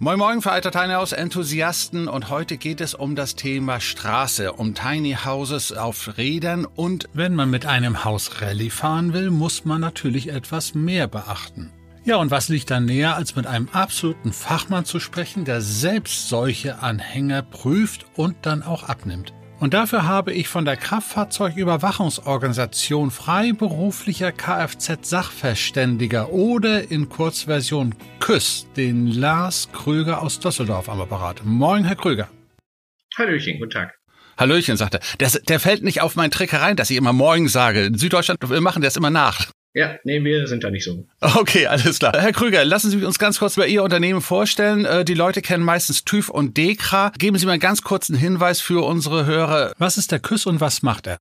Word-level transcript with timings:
Moin 0.00 0.16
Moin, 0.16 0.40
verehrter 0.40 0.70
Tiny 0.70 0.92
House 0.92 1.10
Enthusiasten 1.10 2.06
und 2.06 2.30
heute 2.30 2.56
geht 2.56 2.80
es 2.80 2.94
um 2.94 3.16
das 3.16 3.34
Thema 3.34 3.80
Straße, 3.80 4.52
um 4.52 4.72
Tiny 4.72 5.16
Houses 5.24 5.72
auf 5.72 6.16
Rädern 6.16 6.66
und 6.66 7.08
wenn 7.14 7.34
man 7.34 7.50
mit 7.50 7.66
einem 7.66 8.04
Haus 8.04 8.40
Rallye 8.40 8.70
fahren 8.70 9.12
will, 9.12 9.32
muss 9.32 9.64
man 9.64 9.80
natürlich 9.80 10.28
etwas 10.28 10.76
mehr 10.76 11.08
beachten. 11.08 11.72
Ja, 12.04 12.14
und 12.14 12.30
was 12.30 12.48
liegt 12.48 12.70
da 12.70 12.78
näher, 12.78 13.16
als 13.16 13.34
mit 13.34 13.48
einem 13.48 13.68
absoluten 13.72 14.32
Fachmann 14.32 14.84
zu 14.84 15.00
sprechen, 15.00 15.44
der 15.44 15.60
selbst 15.60 16.28
solche 16.28 16.78
Anhänger 16.78 17.42
prüft 17.42 18.06
und 18.14 18.36
dann 18.42 18.62
auch 18.62 18.84
abnimmt. 18.84 19.34
Und 19.60 19.74
dafür 19.74 20.06
habe 20.06 20.32
ich 20.32 20.46
von 20.46 20.64
der 20.64 20.76
Kraftfahrzeugüberwachungsorganisation 20.76 23.10
freiberuflicher 23.10 24.30
Kfz-Sachverständiger 24.30 26.32
oder 26.32 26.92
in 26.92 27.08
Kurzversion 27.08 27.96
KÜS 28.20 28.68
den 28.76 29.08
Lars 29.08 29.68
Krüger 29.72 30.22
aus 30.22 30.38
Düsseldorf 30.38 30.88
am 30.88 31.00
Apparat. 31.00 31.44
Moin, 31.44 31.84
Herr 31.84 31.96
Krüger. 31.96 32.28
Hallöchen, 33.16 33.58
guten 33.58 33.72
Tag. 33.72 33.98
Hallöchen, 34.36 34.76
sagt 34.76 34.94
er. 34.94 35.00
Der, 35.18 35.30
der 35.30 35.58
fällt 35.58 35.82
nicht 35.82 36.02
auf 36.02 36.14
meinen 36.14 36.30
Trick 36.30 36.52
herein, 36.52 36.76
dass 36.76 36.90
ich 36.90 36.96
immer 36.96 37.12
Morgen 37.12 37.48
sage. 37.48 37.86
In 37.86 37.98
Süddeutschland 37.98 38.38
machen 38.60 38.82
das 38.82 38.96
immer 38.96 39.10
nach. 39.10 39.50
Ja, 39.74 39.98
nee, 40.04 40.24
wir 40.24 40.46
sind 40.46 40.64
da 40.64 40.70
nicht 40.70 40.84
so. 40.84 41.06
Okay, 41.20 41.66
alles 41.66 41.98
klar. 41.98 42.12
Herr 42.16 42.32
Krüger, 42.32 42.64
lassen 42.64 42.90
Sie 42.90 43.04
uns 43.04 43.18
ganz 43.18 43.38
kurz 43.38 43.56
über 43.56 43.66
Ihr 43.66 43.82
Unternehmen 43.82 44.22
vorstellen. 44.22 44.84
Äh, 44.84 45.04
die 45.04 45.14
Leute 45.14 45.42
kennen 45.42 45.62
meistens 45.62 46.04
TÜV 46.04 46.30
und 46.30 46.56
DEKRA. 46.56 47.12
Geben 47.18 47.38
Sie 47.38 47.46
mal 47.46 47.52
einen 47.52 47.60
ganz 47.60 47.82
kurzen 47.82 48.16
Hinweis 48.16 48.60
für 48.60 48.84
unsere 48.84 49.26
Hörer. 49.26 49.74
Was 49.78 49.98
ist 49.98 50.10
der 50.10 50.20
KÜS 50.20 50.46
und 50.46 50.60
was 50.60 50.82
macht 50.82 51.06
er? 51.06 51.18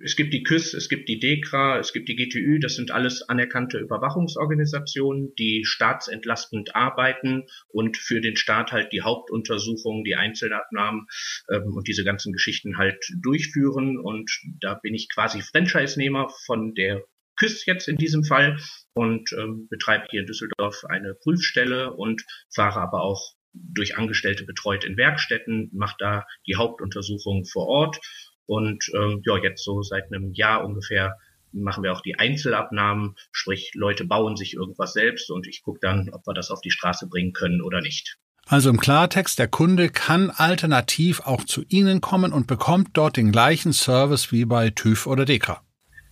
Es 0.00 0.14
gibt 0.14 0.32
die 0.32 0.44
KÜS, 0.44 0.74
es 0.74 0.88
gibt 0.88 1.08
die 1.08 1.18
DEKRA, 1.18 1.78
es 1.78 1.92
gibt 1.92 2.08
die 2.08 2.14
GTÜ, 2.14 2.60
das 2.60 2.76
sind 2.76 2.92
alles 2.92 3.22
anerkannte 3.28 3.78
Überwachungsorganisationen, 3.78 5.34
die 5.36 5.64
staatsentlastend 5.64 6.76
arbeiten 6.76 7.46
und 7.68 7.96
für 7.96 8.20
den 8.20 8.36
Staat 8.36 8.70
halt 8.70 8.92
die 8.92 9.02
Hauptuntersuchungen, 9.02 10.04
die 10.04 10.14
Einzelabnahmen 10.14 11.06
ähm, 11.50 11.74
und 11.74 11.88
diese 11.88 12.04
ganzen 12.04 12.32
Geschichten 12.32 12.78
halt 12.78 13.04
durchführen. 13.20 13.98
Und 13.98 14.30
da 14.60 14.74
bin 14.74 14.94
ich 14.94 15.08
quasi 15.12 15.42
Franchise-Nehmer 15.42 16.28
von 16.46 16.74
der 16.74 17.02
KÜS 17.38 17.66
jetzt 17.66 17.88
in 17.88 17.96
diesem 17.96 18.24
Fall 18.24 18.58
und 18.94 19.32
ähm, 19.32 19.68
betreibe 19.70 20.06
hier 20.10 20.20
in 20.20 20.26
Düsseldorf 20.26 20.84
eine 20.88 21.14
Prüfstelle 21.14 21.92
und 21.92 22.22
fahre 22.54 22.80
aber 22.80 23.02
auch 23.02 23.34
durch 23.52 23.96
Angestellte 23.96 24.44
betreut 24.44 24.84
in 24.84 24.96
Werkstätten, 24.96 25.70
mache 25.72 25.96
da 25.98 26.26
die 26.46 26.56
Hauptuntersuchung 26.56 27.44
vor 27.44 27.66
Ort 27.66 27.98
und 28.46 28.84
ähm, 28.94 29.22
ja, 29.24 29.36
jetzt 29.38 29.64
so 29.64 29.82
seit 29.82 30.12
einem 30.12 30.32
Jahr 30.32 30.64
ungefähr 30.64 31.16
machen 31.52 31.82
wir 31.82 31.92
auch 31.92 32.02
die 32.02 32.18
Einzelabnahmen, 32.18 33.14
sprich 33.32 33.72
Leute 33.74 34.04
bauen 34.04 34.36
sich 34.36 34.54
irgendwas 34.54 34.92
selbst 34.92 35.30
und 35.30 35.46
ich 35.46 35.62
gucke 35.62 35.78
dann, 35.80 36.10
ob 36.12 36.26
wir 36.26 36.34
das 36.34 36.50
auf 36.50 36.60
die 36.60 36.70
Straße 36.70 37.08
bringen 37.08 37.32
können 37.32 37.62
oder 37.62 37.80
nicht. 37.80 38.18
Also 38.46 38.70
im 38.70 38.80
Klartext, 38.80 39.38
der 39.38 39.48
Kunde 39.48 39.90
kann 39.90 40.30
alternativ 40.30 41.20
auch 41.20 41.44
zu 41.44 41.64
Ihnen 41.68 42.00
kommen 42.00 42.32
und 42.32 42.46
bekommt 42.46 42.90
dort 42.94 43.18
den 43.18 43.30
gleichen 43.30 43.74
Service 43.74 44.32
wie 44.32 44.46
bei 44.46 44.70
TÜV 44.70 45.06
oder 45.06 45.26
DEKRA. 45.26 45.62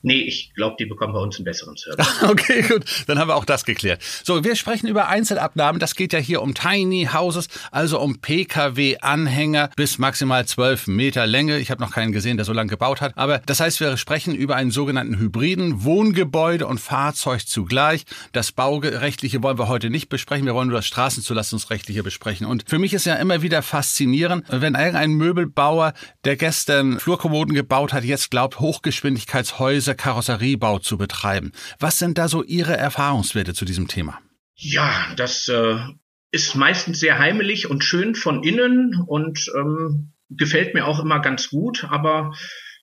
Nee, 0.06 0.21
ich 0.21 0.55
glaube, 0.55 0.77
die 0.78 0.87
bekommen 0.87 1.15
bei 1.15 1.19
uns 1.19 1.34
einen 1.34 1.47
besseren 1.47 1.77
Service. 1.77 2.22
okay, 2.22 2.62
gut. 2.62 2.84
Dann 3.09 3.19
haben 3.19 3.27
wir 3.27 3.34
auch 3.34 3.44
das 3.44 3.65
geklärt. 3.65 4.00
So, 4.22 4.44
wir 4.44 4.55
sprechen 4.55 4.87
über 4.87 5.09
Einzelabnahmen. 5.09 5.81
Das 5.81 5.97
geht 5.97 6.12
ja 6.12 6.21
hier 6.21 6.43
um 6.43 6.55
Tiny 6.55 7.09
Houses, 7.12 7.49
also 7.72 7.99
um 7.99 8.21
Pkw-Anhänger 8.21 9.71
bis 9.75 9.99
maximal 9.99 10.47
12 10.47 10.87
Meter 10.87 11.27
Länge. 11.27 11.59
Ich 11.59 11.72
habe 11.72 11.83
noch 11.83 11.91
keinen 11.91 12.12
gesehen, 12.12 12.37
der 12.37 12.47
so 12.47 12.53
lange 12.53 12.71
gebaut 12.71 13.00
hat. 13.00 13.15
Aber 13.17 13.41
das 13.47 13.59
heißt, 13.59 13.81
wir 13.81 13.97
sprechen 13.97 14.37
über 14.37 14.55
einen 14.55 14.71
sogenannten 14.71 15.19
Hybriden, 15.19 15.83
Wohngebäude 15.83 16.69
und 16.69 16.78
Fahrzeug 16.78 17.44
zugleich. 17.44 18.05
Das 18.31 18.53
Baurechtliche 18.53 19.43
wollen 19.43 19.59
wir 19.59 19.67
heute 19.67 19.91
nicht 19.91 20.09
besprechen. 20.09 20.47
Wir 20.47 20.55
wollen 20.55 20.69
nur 20.69 20.78
das 20.78 20.87
Straßenzulassungsrechtliche 20.87 22.05
besprechen. 22.05 22.47
Und 22.47 22.62
für 22.69 22.78
mich 22.78 22.94
ist 22.94 23.06
ja 23.06 23.17
immer 23.17 23.43
wieder 23.43 23.61
faszinierend, 23.61 24.44
wenn 24.50 24.77
irgendein 24.77 25.15
Möbelbauer, 25.15 25.94
der 26.25 26.37
gestern 26.37 27.00
Flurkommoden 27.00 27.56
gebaut 27.56 27.93
hat, 27.93 28.05
jetzt 28.05 28.31
glaubt, 28.31 28.61
Hochgeschwindigkeitshäuser 28.61 29.95
Karosseriebau 29.96 30.78
zu 30.78 30.98
betreiben. 30.98 31.52
Was 31.78 31.98
sind 31.98 32.18
da 32.18 32.28
so 32.28 32.42
Ihre 32.42 32.76
Erfahrungswerte 32.76 33.54
zu 33.54 33.64
diesem 33.64 33.88
Thema? 33.88 34.20
Ja, 34.54 35.12
das 35.16 35.48
äh, 35.48 35.76
ist 36.30 36.54
meistens 36.54 37.00
sehr 37.00 37.18
heimelig 37.18 37.68
und 37.68 37.84
schön 37.84 38.14
von 38.14 38.42
innen 38.42 38.94
und 39.06 39.50
ähm, 39.56 40.12
gefällt 40.30 40.74
mir 40.74 40.86
auch 40.86 41.00
immer 41.00 41.20
ganz 41.20 41.50
gut, 41.50 41.84
aber 41.84 42.32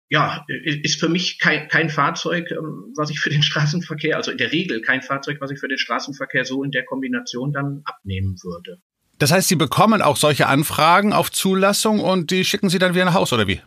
ja, 0.10 0.46
ist 0.48 1.00
für 1.00 1.10
mich 1.10 1.40
kein, 1.40 1.68
kein 1.70 1.90
Fahrzeug, 1.90 2.52
ähm, 2.52 2.94
was 2.96 3.10
ich 3.10 3.20
für 3.20 3.30
den 3.30 3.44
Straßenverkehr, 3.44 4.18
also 4.18 4.32
in 4.32 4.38
der 4.38 4.52
Regel 4.52 4.82
kein 4.82 5.02
Fahrzeug, 5.02 5.38
was 5.40 5.52
ich 5.52 5.60
für 5.60 5.68
den 5.68 5.78
Straßenverkehr 5.78 6.46
so 6.46 6.64
in 6.64 6.72
der 6.72 6.86
Kombination 6.86 7.52
dann 7.52 7.82
abnehmen 7.86 8.38
würde. 8.44 8.80
Das 9.20 9.32
heißt, 9.32 9.48
Sie 9.48 9.56
bekommen 9.56 10.02
auch 10.02 10.18
solche 10.18 10.48
Anfragen 10.48 11.14
auf 11.14 11.32
Zulassung 11.32 12.00
und 12.00 12.32
die 12.32 12.46
schicken 12.46 12.70
Sie 12.70 12.80
dann 12.80 12.94
wieder 12.94 13.06
nach 13.06 13.14
Hause 13.14 13.36
oder 13.36 13.48
wie? 13.48 13.62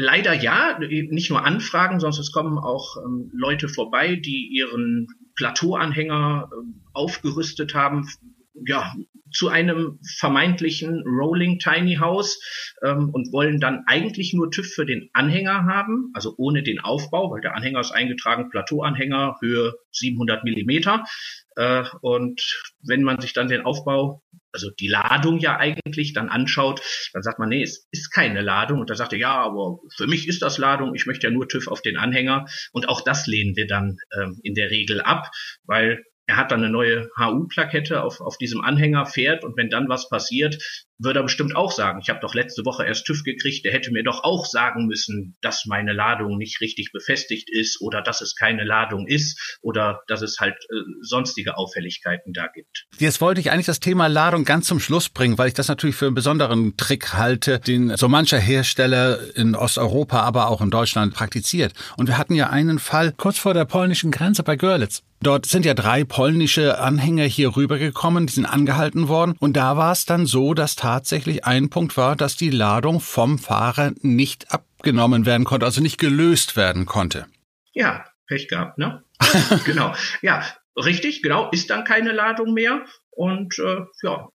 Leider 0.00 0.32
ja, 0.32 0.78
nicht 0.78 1.30
nur 1.30 1.44
Anfragen, 1.44 2.00
sondern 2.00 2.20
es 2.20 2.32
kommen 2.32 2.58
auch 2.58 2.96
ähm, 2.96 3.30
Leute 3.34 3.68
vorbei, 3.68 4.16
die 4.16 4.48
ihren 4.48 5.08
Plateauanhänger 5.36 6.50
äh, 6.50 6.56
aufgerüstet 6.94 7.74
haben, 7.74 8.08
ja, 8.66 8.92
zu 9.32 9.48
einem 9.48 10.00
vermeintlichen 10.18 11.04
Rolling 11.06 11.58
Tiny 11.58 11.96
House 11.96 12.40
ähm, 12.82 13.10
und 13.10 13.32
wollen 13.32 13.60
dann 13.60 13.84
eigentlich 13.86 14.32
nur 14.34 14.50
TÜV 14.50 14.66
für 14.66 14.86
den 14.86 15.08
Anhänger 15.12 15.64
haben, 15.64 16.10
also 16.14 16.34
ohne 16.36 16.62
den 16.62 16.80
Aufbau, 16.80 17.30
weil 17.30 17.40
der 17.40 17.54
Anhänger 17.54 17.80
ist 17.80 17.92
eingetragen, 17.92 18.50
Plateauanhänger, 18.50 19.36
Höhe 19.40 19.74
700 19.92 20.44
Millimeter. 20.44 21.04
Äh, 21.56 21.84
und 22.00 22.40
wenn 22.82 23.02
man 23.02 23.20
sich 23.20 23.32
dann 23.32 23.48
den 23.48 23.62
Aufbau 23.62 24.22
also 24.52 24.70
die 24.70 24.88
Ladung 24.88 25.38
ja 25.38 25.58
eigentlich 25.58 26.12
dann 26.12 26.28
anschaut, 26.28 26.80
dann 27.12 27.22
sagt 27.22 27.38
man, 27.38 27.48
nee, 27.48 27.62
es 27.62 27.88
ist 27.90 28.10
keine 28.10 28.40
Ladung. 28.40 28.80
Und 28.80 28.90
dann 28.90 28.96
sagt 28.96 29.12
er, 29.12 29.18
ja, 29.18 29.34
aber 29.34 29.78
für 29.96 30.06
mich 30.06 30.28
ist 30.28 30.42
das 30.42 30.58
Ladung, 30.58 30.94
ich 30.94 31.06
möchte 31.06 31.26
ja 31.26 31.32
nur 31.32 31.48
TÜV 31.48 31.68
auf 31.68 31.82
den 31.82 31.96
Anhänger. 31.96 32.46
Und 32.72 32.88
auch 32.88 33.02
das 33.02 33.26
lehnen 33.26 33.56
wir 33.56 33.66
dann 33.66 33.98
ähm, 34.18 34.40
in 34.42 34.54
der 34.54 34.70
Regel 34.70 35.00
ab, 35.00 35.30
weil 35.64 36.04
er 36.30 36.36
hat 36.36 36.52
dann 36.52 36.62
eine 36.62 36.70
neue 36.70 37.10
HU-Plakette 37.18 38.04
auf, 38.04 38.20
auf 38.20 38.38
diesem 38.38 38.60
Anhänger, 38.60 39.04
fährt 39.04 39.42
und 39.42 39.56
wenn 39.56 39.68
dann 39.68 39.88
was 39.88 40.08
passiert, 40.08 40.62
würde 41.02 41.20
er 41.20 41.22
bestimmt 41.22 41.56
auch 41.56 41.72
sagen, 41.72 42.00
ich 42.02 42.10
habe 42.10 42.20
doch 42.20 42.34
letzte 42.34 42.64
Woche 42.64 42.84
erst 42.84 43.06
TÜV 43.06 43.24
gekriegt, 43.24 43.64
der 43.64 43.72
hätte 43.72 43.90
mir 43.90 44.02
doch 44.02 44.22
auch 44.22 44.44
sagen 44.46 44.86
müssen, 44.86 45.36
dass 45.40 45.64
meine 45.66 45.92
Ladung 45.92 46.36
nicht 46.36 46.60
richtig 46.60 46.92
befestigt 46.92 47.48
ist 47.50 47.80
oder 47.80 48.02
dass 48.02 48.20
es 48.20 48.34
keine 48.34 48.64
Ladung 48.64 49.06
ist 49.06 49.58
oder 49.62 50.02
dass 50.08 50.22
es 50.22 50.38
halt 50.38 50.54
äh, 50.54 50.76
sonstige 51.00 51.56
Auffälligkeiten 51.56 52.32
da 52.32 52.46
gibt. 52.48 52.86
Jetzt 52.98 53.20
wollte 53.20 53.40
ich 53.40 53.50
eigentlich 53.50 53.66
das 53.66 53.80
Thema 53.80 54.06
Ladung 54.08 54.44
ganz 54.44 54.66
zum 54.66 54.80
Schluss 54.80 55.08
bringen, 55.08 55.38
weil 55.38 55.48
ich 55.48 55.54
das 55.54 55.68
natürlich 55.68 55.96
für 55.96 56.06
einen 56.06 56.14
besonderen 56.14 56.76
Trick 56.76 57.14
halte, 57.14 57.58
den 57.58 57.96
so 57.96 58.08
mancher 58.08 58.38
Hersteller 58.38 59.18
in 59.36 59.54
Osteuropa, 59.54 60.20
aber 60.20 60.48
auch 60.48 60.60
in 60.60 60.70
Deutschland 60.70 61.14
praktiziert. 61.14 61.72
Und 61.96 62.08
wir 62.08 62.18
hatten 62.18 62.34
ja 62.34 62.50
einen 62.50 62.78
Fall 62.78 63.12
kurz 63.16 63.38
vor 63.38 63.54
der 63.54 63.64
polnischen 63.64 64.10
Grenze 64.10 64.42
bei 64.42 64.56
Görlitz. 64.56 65.02
Dort 65.22 65.44
sind 65.44 65.66
ja 65.66 65.74
drei 65.74 66.04
polnische 66.04 66.78
Anhänger 66.78 67.24
hier 67.24 67.54
rübergekommen, 67.54 68.26
die 68.26 68.32
sind 68.32 68.46
angehalten 68.46 69.08
worden. 69.08 69.34
Und 69.38 69.54
da 69.54 69.76
war 69.76 69.92
es 69.92 70.06
dann 70.06 70.24
so, 70.24 70.54
dass 70.54 70.76
tatsächlich 70.90 71.44
ein 71.44 71.70
Punkt 71.70 71.96
war, 71.96 72.16
dass 72.16 72.36
die 72.36 72.50
Ladung 72.50 72.98
vom 72.98 73.38
Fahrer 73.38 73.92
nicht 74.02 74.50
abgenommen 74.50 75.24
werden 75.24 75.44
konnte, 75.44 75.64
also 75.64 75.80
nicht 75.80 75.98
gelöst 75.98 76.56
werden 76.56 76.84
konnte. 76.84 77.26
Ja, 77.72 78.04
Pech 78.26 78.48
gehabt, 78.48 78.76
ne? 78.76 79.04
genau. 79.64 79.94
Ja, 80.20 80.44
richtig, 80.76 81.22
genau, 81.22 81.48
ist 81.52 81.70
dann 81.70 81.84
keine 81.84 82.10
Ladung 82.10 82.54
mehr. 82.54 82.84
Und 83.10 83.56
äh, 83.60 83.82
ja, 84.02 84.28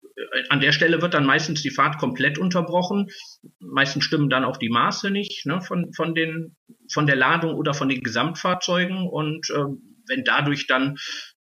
an 0.49 0.59
der 0.59 0.73
Stelle 0.73 1.01
wird 1.01 1.15
dann 1.15 1.25
meistens 1.25 1.63
die 1.63 1.71
Fahrt 1.71 1.97
komplett 1.97 2.37
unterbrochen. 2.37 3.09
Meistens 3.59 4.05
stimmen 4.05 4.29
dann 4.29 4.45
auch 4.45 4.57
die 4.57 4.69
Maße 4.69 5.09
nicht 5.09 5.47
ne, 5.47 5.59
von, 5.59 5.91
von, 5.93 6.13
den, 6.13 6.55
von 6.93 7.07
der 7.07 7.15
Ladung 7.15 7.55
oder 7.55 7.73
von 7.73 7.89
den 7.89 8.01
Gesamtfahrzeugen. 8.01 9.07
Und 9.07 9.49
äh, 9.49 9.63
wenn 10.07 10.23
dadurch 10.23 10.67
dann 10.67 10.99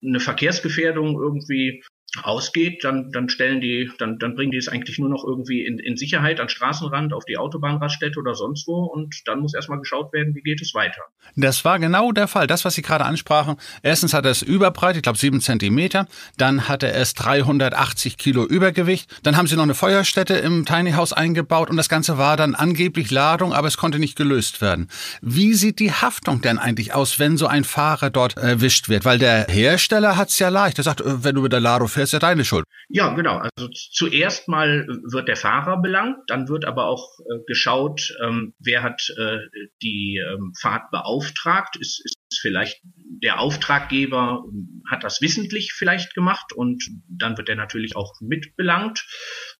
eine 0.01 0.21
Verkehrsgefährdung 0.21 1.21
irgendwie 1.21 1.83
ausgeht, 2.21 2.83
dann, 2.83 3.11
dann 3.11 3.27
stellen 3.29 3.59
die, 3.59 3.89
dann, 3.97 4.19
dann 4.19 4.35
bringen 4.35 4.51
die 4.51 4.57
es 4.57 4.67
eigentlich 4.67 4.99
nur 4.99 5.09
noch 5.09 5.23
irgendwie 5.25 5.65
in, 5.65 5.79
in 5.79 5.97
Sicherheit 5.97 6.39
an 6.39 6.49
Straßenrand, 6.49 7.13
auf 7.13 7.25
die 7.25 7.37
Autobahnraststätte 7.37 8.19
oder 8.19 8.35
sonst 8.35 8.67
wo 8.67 8.83
und 8.83 9.21
dann 9.25 9.39
muss 9.39 9.53
erstmal 9.53 9.79
geschaut 9.79 10.13
werden, 10.13 10.35
wie 10.35 10.41
geht 10.41 10.61
es 10.61 10.73
weiter. 10.75 11.01
Das 11.35 11.65
war 11.65 11.79
genau 11.79 12.11
der 12.11 12.27
Fall. 12.27 12.45
Das, 12.45 12.65
was 12.65 12.75
Sie 12.75 12.81
gerade 12.83 13.05
ansprachen. 13.05 13.55
Erstens 13.81 14.13
hat 14.13 14.25
er 14.25 14.31
es 14.31 14.41
überbreit, 14.41 14.95
ich 14.95 15.01
glaube 15.01 15.17
sieben 15.17 15.41
Zentimeter. 15.41 16.07
Dann 16.37 16.67
hatte 16.67 16.91
es 16.91 17.13
380 17.15 18.17
Kilo 18.17 18.45
Übergewicht. 18.45 19.09
Dann 19.23 19.35
haben 19.35 19.47
sie 19.47 19.55
noch 19.55 19.63
eine 19.63 19.73
Feuerstätte 19.73 20.35
im 20.35 20.65
Tiny 20.65 20.91
House 20.91 21.13
eingebaut 21.13 21.69
und 21.69 21.77
das 21.77 21.89
Ganze 21.89 22.17
war 22.17 22.37
dann 22.37 22.53
angeblich 22.53 23.09
Ladung, 23.09 23.53
aber 23.53 23.67
es 23.67 23.77
konnte 23.77 23.97
nicht 23.97 24.15
gelöst 24.15 24.61
werden. 24.61 24.89
Wie 25.21 25.53
sieht 25.53 25.79
die 25.79 25.91
Haftung 25.91 26.41
denn 26.41 26.59
eigentlich 26.59 26.93
aus, 26.93 27.17
wenn 27.17 27.37
so 27.37 27.47
ein 27.47 27.63
Fahrer 27.63 28.09
dort 28.09 28.37
erwischt 28.37 28.89
wird? 28.89 29.05
Weil 29.05 29.17
der 29.17 29.47
Hersteller 29.49 30.17
hat 30.17 30.29
es 30.29 30.39
ja 30.39 30.49
leicht. 30.49 30.77
Er 30.77 30.83
sagt, 30.83 31.01
äh, 31.01 31.23
wenn 31.23 31.35
du 31.35 31.41
mit 31.41 31.53
der 31.53 31.59
Ladung 31.59 31.87
fährst, 31.87 32.02
ist 32.03 32.13
ja 32.13 32.19
deine 32.19 32.45
Schuld. 32.45 32.65
Ja, 32.89 33.13
genau. 33.13 33.37
Also 33.37 33.69
zuerst 33.69 34.47
mal 34.47 34.87
wird 34.87 35.27
der 35.27 35.35
Fahrer 35.35 35.81
belangt, 35.81 36.17
dann 36.27 36.47
wird 36.47 36.65
aber 36.65 36.85
auch 36.85 37.19
äh, 37.19 37.39
geschaut, 37.47 38.13
ähm, 38.21 38.53
wer 38.59 38.83
hat 38.83 39.09
äh, 39.17 39.39
die 39.81 40.17
ähm, 40.17 40.53
Fahrt 40.59 40.91
beauftragt. 40.91 41.75
Ist, 41.77 42.01
ist 42.05 42.39
vielleicht 42.41 42.81
der 43.23 43.39
Auftraggeber, 43.39 44.43
hat 44.89 45.03
das 45.03 45.21
wissentlich 45.21 45.73
vielleicht 45.73 46.13
gemacht 46.13 46.53
und 46.53 46.83
dann 47.07 47.37
wird 47.37 47.49
er 47.49 47.55
natürlich 47.55 47.95
auch 47.95 48.13
mitbelangt. 48.21 49.05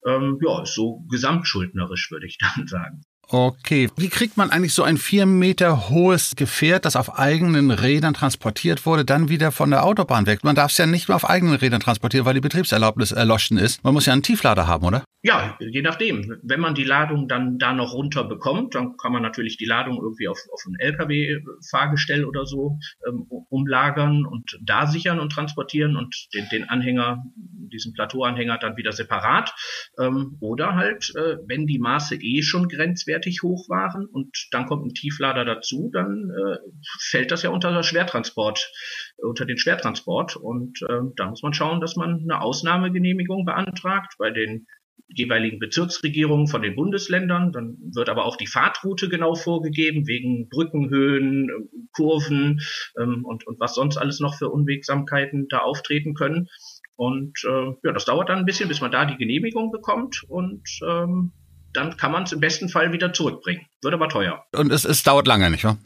Ähm, 0.05 0.39
ja, 0.45 0.65
so 0.65 1.05
gesamtschuldnerisch 1.09 2.11
würde 2.11 2.27
ich 2.27 2.37
dann 2.37 2.67
sagen. 2.67 3.01
Okay. 3.27 3.89
Wie 3.97 4.09
kriegt 4.09 4.37
man 4.37 4.51
eigentlich 4.51 4.73
so 4.73 4.83
ein 4.83 4.97
vier 4.97 5.25
Meter 5.25 5.89
hohes 5.89 6.33
Gefährt, 6.35 6.85
das 6.85 6.95
auf 6.95 7.17
eigenen 7.17 7.71
Rädern 7.71 8.13
transportiert 8.13 8.85
wurde, 8.85 9.05
dann 9.05 9.29
wieder 9.29 9.51
von 9.51 9.71
der 9.71 9.83
Autobahn 9.83 10.25
weg? 10.25 10.43
Man 10.43 10.55
darf 10.55 10.71
es 10.71 10.77
ja 10.77 10.85
nicht 10.85 11.07
mehr 11.07 11.15
auf 11.15 11.29
eigenen 11.29 11.55
Rädern 11.55 11.79
transportieren, 11.79 12.25
weil 12.25 12.35
die 12.35 12.41
Betriebserlaubnis 12.41 13.11
erloschen 13.11 13.57
ist. 13.57 13.83
Man 13.83 13.93
muss 13.93 14.05
ja 14.05 14.13
einen 14.13 14.23
Tieflader 14.23 14.67
haben, 14.67 14.85
oder? 14.85 15.03
Ja, 15.25 15.57
je 15.61 15.81
nachdem. 15.81 16.37
Wenn 16.43 16.59
man 16.59 16.75
die 16.75 16.83
Ladung 16.83 17.29
dann 17.29 17.57
da 17.57 17.71
noch 17.71 17.93
runter 17.93 18.25
bekommt, 18.25 18.75
dann 18.75 18.97
kann 18.97 19.13
man 19.13 19.21
natürlich 19.21 19.55
die 19.55 19.65
Ladung 19.65 19.95
irgendwie 19.95 20.27
auf, 20.27 20.37
auf 20.51 20.61
ein 20.67 20.75
LKW-Fahrgestell 20.77 22.25
oder 22.25 22.45
so 22.45 22.77
ähm, 23.07 23.25
umlagern 23.49 24.25
und 24.25 24.59
da 24.61 24.85
sichern 24.85 25.21
und 25.21 25.31
transportieren 25.31 25.95
und 25.95 26.27
den, 26.33 26.49
den 26.51 26.67
Anhänger, 26.67 27.23
diesen 27.37 27.93
Plateauanhänger 27.93 28.57
dann 28.57 28.75
wieder 28.75 28.91
separat. 28.91 29.55
Ähm, 29.97 30.35
oder 30.41 30.75
halt, 30.75 31.13
äh, 31.15 31.37
wenn 31.47 31.67
die 31.67 31.79
Maße 31.79 32.15
eh 32.15 32.41
schon 32.41 32.67
grenzwertig 32.67 33.43
hoch 33.43 33.69
waren 33.69 34.05
und 34.07 34.49
dann 34.51 34.65
kommt 34.65 34.85
ein 34.85 34.93
Tieflader 34.93 35.45
dazu, 35.45 35.89
dann 35.93 36.31
äh, 36.31 36.57
fällt 36.99 37.31
das 37.31 37.43
ja 37.43 37.49
unter 37.49 37.71
der 37.71 37.83
Schwertransport, 37.83 38.69
unter 39.15 39.45
den 39.45 39.57
Schwertransport. 39.57 40.35
Und 40.35 40.81
äh, 40.81 40.99
da 41.15 41.29
muss 41.29 41.43
man 41.43 41.53
schauen, 41.53 41.79
dass 41.79 41.95
man 41.95 42.23
eine 42.23 42.41
Ausnahmegenehmigung 42.41 43.45
beantragt 43.45 44.15
bei 44.17 44.29
den 44.29 44.67
jeweiligen 45.07 45.59
Bezirksregierungen 45.59 46.47
von 46.47 46.61
den 46.61 46.75
Bundesländern. 46.75 47.51
Dann 47.51 47.77
wird 47.93 48.09
aber 48.09 48.25
auch 48.25 48.35
die 48.35 48.47
Fahrtroute 48.47 49.09
genau 49.09 49.35
vorgegeben, 49.35 50.07
wegen 50.07 50.49
Brückenhöhen, 50.49 51.49
Kurven 51.95 52.61
ähm, 52.99 53.23
und, 53.25 53.45
und 53.45 53.59
was 53.59 53.75
sonst 53.75 53.97
alles 53.97 54.19
noch 54.19 54.35
für 54.35 54.49
Unwegsamkeiten 54.49 55.47
da 55.49 55.59
auftreten 55.59 56.13
können. 56.13 56.47
Und 56.95 57.43
äh, 57.45 57.73
ja, 57.83 57.91
das 57.91 58.05
dauert 58.05 58.29
dann 58.29 58.39
ein 58.39 58.45
bisschen, 58.45 58.69
bis 58.69 58.81
man 58.81 58.91
da 58.91 59.05
die 59.05 59.17
Genehmigung 59.17 59.71
bekommt 59.71 60.23
und 60.27 60.63
ähm, 60.87 61.31
dann 61.73 61.97
kann 61.97 62.11
man 62.11 62.23
es 62.23 62.31
im 62.31 62.39
besten 62.39 62.69
Fall 62.69 62.93
wieder 62.93 63.13
zurückbringen. 63.13 63.65
Wird 63.81 63.93
aber 63.95 64.07
teuer. 64.09 64.45
Und 64.55 64.71
es, 64.71 64.85
es 64.85 65.01
dauert 65.01 65.27
lange, 65.27 65.49
nicht 65.49 65.63
wahr? 65.63 65.79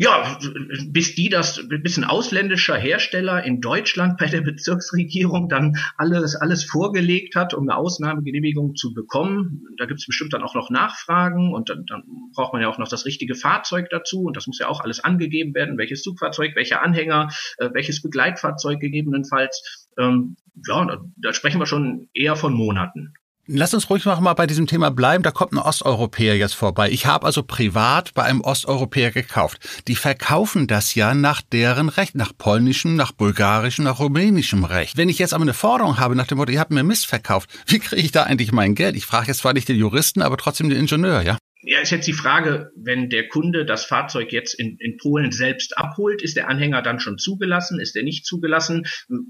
Ja, 0.00 0.38
bis 0.86 1.16
die 1.16 1.28
das, 1.28 1.66
bis 1.68 1.96
ein 1.96 2.04
ausländischer 2.04 2.76
Hersteller 2.76 3.42
in 3.42 3.60
Deutschland 3.60 4.16
bei 4.16 4.26
der 4.26 4.42
Bezirksregierung 4.42 5.48
dann 5.48 5.76
alles, 5.96 6.36
alles 6.36 6.62
vorgelegt 6.62 7.34
hat, 7.34 7.52
um 7.52 7.68
eine 7.68 7.76
Ausnahmegenehmigung 7.76 8.76
zu 8.76 8.94
bekommen. 8.94 9.64
Da 9.76 9.86
gibt 9.86 9.98
es 9.98 10.06
bestimmt 10.06 10.32
dann 10.34 10.44
auch 10.44 10.54
noch 10.54 10.70
Nachfragen 10.70 11.52
und 11.52 11.68
dann, 11.68 11.84
dann 11.86 12.04
braucht 12.32 12.52
man 12.52 12.62
ja 12.62 12.68
auch 12.68 12.78
noch 12.78 12.86
das 12.86 13.06
richtige 13.06 13.34
Fahrzeug 13.34 13.88
dazu 13.90 14.20
und 14.20 14.36
das 14.36 14.46
muss 14.46 14.60
ja 14.60 14.68
auch 14.68 14.82
alles 14.82 15.02
angegeben 15.02 15.52
werden, 15.52 15.78
welches 15.78 16.02
Zugfahrzeug, 16.02 16.54
welcher 16.54 16.80
Anhänger, 16.80 17.30
äh, 17.56 17.70
welches 17.72 18.00
Begleitfahrzeug 18.00 18.78
gegebenenfalls. 18.78 19.88
Ähm, 19.98 20.36
ja, 20.64 20.84
da, 20.84 21.04
da 21.16 21.32
sprechen 21.32 21.58
wir 21.60 21.66
schon 21.66 22.08
eher 22.14 22.36
von 22.36 22.54
Monaten. 22.54 23.14
Lass 23.50 23.72
uns 23.72 23.88
ruhig 23.88 24.04
noch 24.04 24.20
mal 24.20 24.34
bei 24.34 24.46
diesem 24.46 24.66
Thema 24.66 24.90
bleiben. 24.90 25.22
Da 25.22 25.30
kommt 25.30 25.54
ein 25.54 25.58
Osteuropäer 25.58 26.36
jetzt 26.36 26.52
vorbei. 26.52 26.90
Ich 26.90 27.06
habe 27.06 27.24
also 27.24 27.42
privat 27.42 28.12
bei 28.12 28.24
einem 28.24 28.42
Osteuropäer 28.42 29.10
gekauft. 29.10 29.82
Die 29.88 29.96
verkaufen 29.96 30.66
das 30.66 30.94
ja 30.94 31.14
nach 31.14 31.40
deren 31.40 31.88
Recht, 31.88 32.14
nach 32.14 32.32
polnischem, 32.36 32.94
nach 32.94 33.12
bulgarischem, 33.12 33.86
nach 33.86 34.00
rumänischem 34.00 34.64
Recht. 34.64 34.98
Wenn 34.98 35.08
ich 35.08 35.18
jetzt 35.18 35.32
aber 35.32 35.44
eine 35.44 35.54
Forderung 35.54 35.98
habe 35.98 36.14
nach 36.14 36.26
dem 36.26 36.36
Motto, 36.36 36.52
ihr 36.52 36.60
habt 36.60 36.72
mir 36.72 36.82
Mist 36.82 37.06
verkauft, 37.06 37.48
wie 37.66 37.78
kriege 37.78 38.02
ich 38.02 38.12
da 38.12 38.24
eigentlich 38.24 38.52
mein 38.52 38.74
Geld? 38.74 38.96
Ich 38.96 39.06
frage 39.06 39.28
jetzt 39.28 39.38
zwar 39.38 39.54
nicht 39.54 39.68
den 39.70 39.78
Juristen, 39.78 40.20
aber 40.20 40.36
trotzdem 40.36 40.68
den 40.68 40.78
Ingenieur, 40.78 41.22
ja? 41.22 41.38
Ja, 41.62 41.80
ist 41.80 41.90
jetzt 41.90 42.06
die 42.06 42.12
Frage, 42.12 42.70
wenn 42.76 43.10
der 43.10 43.28
Kunde 43.28 43.66
das 43.66 43.84
Fahrzeug 43.84 44.32
jetzt 44.32 44.54
in, 44.54 44.76
in 44.78 44.96
Polen 44.96 45.32
selbst 45.32 45.76
abholt, 45.76 46.22
ist 46.22 46.36
der 46.36 46.48
Anhänger 46.48 46.82
dann 46.82 47.00
schon 47.00 47.18
zugelassen, 47.18 47.80
ist 47.80 47.96
er 47.96 48.04
nicht 48.04 48.24
zugelassen? 48.24 48.86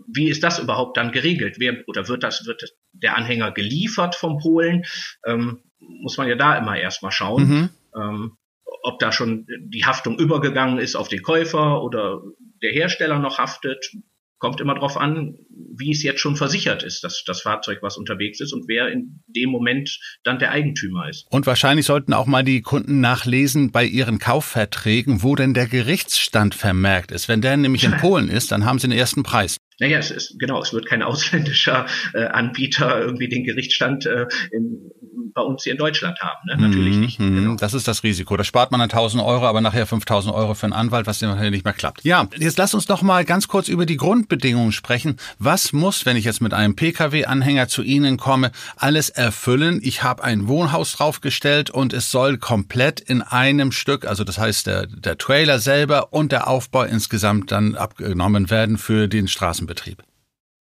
Wie 0.07 0.29
ist 0.29 0.43
das 0.43 0.59
überhaupt 0.59 0.99
dann 0.99 1.11
geregelt? 1.11 1.57
Wer, 1.59 1.83
oder 1.87 2.07
wird 2.09 2.23
das, 2.23 2.47
wird 2.47 2.75
der 2.93 3.17
Anhänger 3.17 3.53
geliefert 3.53 4.15
vom 4.15 4.39
Polen? 4.39 4.85
Ähm, 5.25 5.63
muss 5.79 6.19
man 6.19 6.29
ja 6.29 6.35
da 6.35 6.59
immer 6.59 6.79
erstmal 6.79 7.13
schauen. 7.13 7.49
Mhm. 7.49 7.69
Ähm, 7.97 8.37
ob 8.83 8.99
da 8.99 9.11
schon 9.11 9.47
die 9.61 9.87
Haftung 9.87 10.19
übergegangen 10.19 10.79
ist 10.79 10.97
auf 10.97 11.09
den 11.09 11.23
Käufer 11.23 11.83
oder 11.83 12.23
der 12.63 12.73
Hersteller 12.73 13.19
noch 13.19 13.39
haftet, 13.39 13.91
kommt 14.39 14.61
immer 14.61 14.75
darauf 14.75 14.97
an, 14.97 15.37
wie 15.77 15.91
es 15.91 16.03
jetzt 16.03 16.21
schon 16.21 16.37
versichert 16.37 16.83
ist, 16.83 17.03
dass 17.05 17.25
das 17.25 17.43
Fahrzeug, 17.43 17.79
was 17.83 17.97
unterwegs 17.97 18.41
ist 18.41 18.53
und 18.53 18.69
wer 18.69 18.89
in 18.89 19.23
dem 19.27 19.51
Moment 19.51 19.99
dann 20.25 20.39
der 20.39 20.51
Eigentümer 20.53 21.09
ist. 21.09 21.27
Und 21.31 21.47
wahrscheinlich 21.47 21.87
sollten 21.87 22.13
auch 22.13 22.27
mal 22.27 22.45
die 22.45 22.63
Kunden 22.63 23.01
nachlesen 23.01 23.71
bei 23.71 23.85
ihren 23.85 24.19
Kaufverträgen, 24.19 25.23
wo 25.23 25.35
denn 25.35 25.55
der 25.55 25.67
Gerichtsstand 25.67 26.55
vermerkt 26.55 27.13
ist. 27.13 27.29
Wenn 27.29 27.41
der 27.41 27.57
nämlich 27.57 27.85
in 27.85 27.93
Polen 28.01 28.29
ist, 28.29 28.53
dann 28.53 28.65
haben 28.65 28.79
sie 28.79 28.89
den 28.89 28.99
ersten 28.99 29.23
Preis. 29.23 29.59
Naja, 29.81 29.99
es 29.99 30.11
ist, 30.11 30.39
genau, 30.39 30.61
es 30.61 30.73
wird 30.73 30.87
kein 30.87 31.03
ausländischer 31.09 31.87
äh, 32.15 32.25
Anbieter 32.25 33.01
irgendwie 33.01 33.29
den 33.29 33.45
Gerichtsstand 33.45 34.07
äh, 34.07 34.27
in, 34.51 34.91
bei 35.39 35.45
uns 35.45 35.63
hier 35.63 35.73
in 35.73 35.79
Deutschland 35.79 36.19
haben. 36.21 36.47
Ne? 36.47 36.57
Natürlich 36.57 36.97
mhm, 36.97 37.01
nicht. 37.01 37.21
Mhm. 37.21 37.37
Genau. 37.37 37.55
Das 37.55 37.73
ist 37.73 37.87
das 37.87 38.03
Risiko. 38.03 38.37
Da 38.37 38.43
spart 38.43 38.73
man 38.73 38.81
dann 38.81 38.91
1000 38.91 39.23
Euro, 39.23 39.47
aber 39.47 39.61
nachher 39.61 39.87
5000 39.87 40.35
Euro 40.35 40.55
für 40.55 40.65
einen 40.65 40.73
Anwalt, 40.73 41.07
was 41.07 41.21
dann 41.21 41.39
nicht 41.51 41.65
mehr 41.65 41.73
klappt. 41.73 42.05
Ja, 42.05 42.29
jetzt 42.37 42.59
lass 42.59 42.75
uns 42.75 42.87
doch 42.87 43.03
mal 43.03 43.25
ganz 43.25 43.47
kurz 43.47 43.69
über 43.69 43.87
die 43.87 43.97
Grundbedingungen 43.97 44.73
sprechen. 44.73 45.17
Was 45.39 45.73
muss, 45.73 46.07
wenn 46.07 46.17
ich 46.17 46.25
jetzt 46.25 46.41
mit 46.41 46.53
einem 46.53 46.75
Pkw-Anhänger 46.75 47.69
zu 47.69 47.83
Ihnen 47.83 48.17
komme, 48.17 48.51
alles 48.77 49.11
erfüllen? 49.11 49.79
Ich 49.81 50.03
habe 50.03 50.25
ein 50.25 50.49
Wohnhaus 50.49 50.93
draufgestellt 50.93 51.71
und 51.71 51.93
es 51.93 52.11
soll 52.11 52.37
komplett 52.39 52.99
in 52.99 53.23
einem 53.23 53.71
Stück, 53.71 54.07
also 54.07 54.25
das 54.25 54.39
heißt 54.39 54.67
der, 54.67 54.87
der 54.87 55.19
Trailer 55.19 55.61
selber 55.61 56.13
und 56.13 56.33
der 56.33 56.49
Aufbau 56.49 56.83
insgesamt 56.83 57.53
dann 57.53 57.77
abgenommen 57.77 58.51
werden 58.51 58.77
für 58.77 59.07
den 59.07 59.29
Straßenbetrieb. 59.29 60.03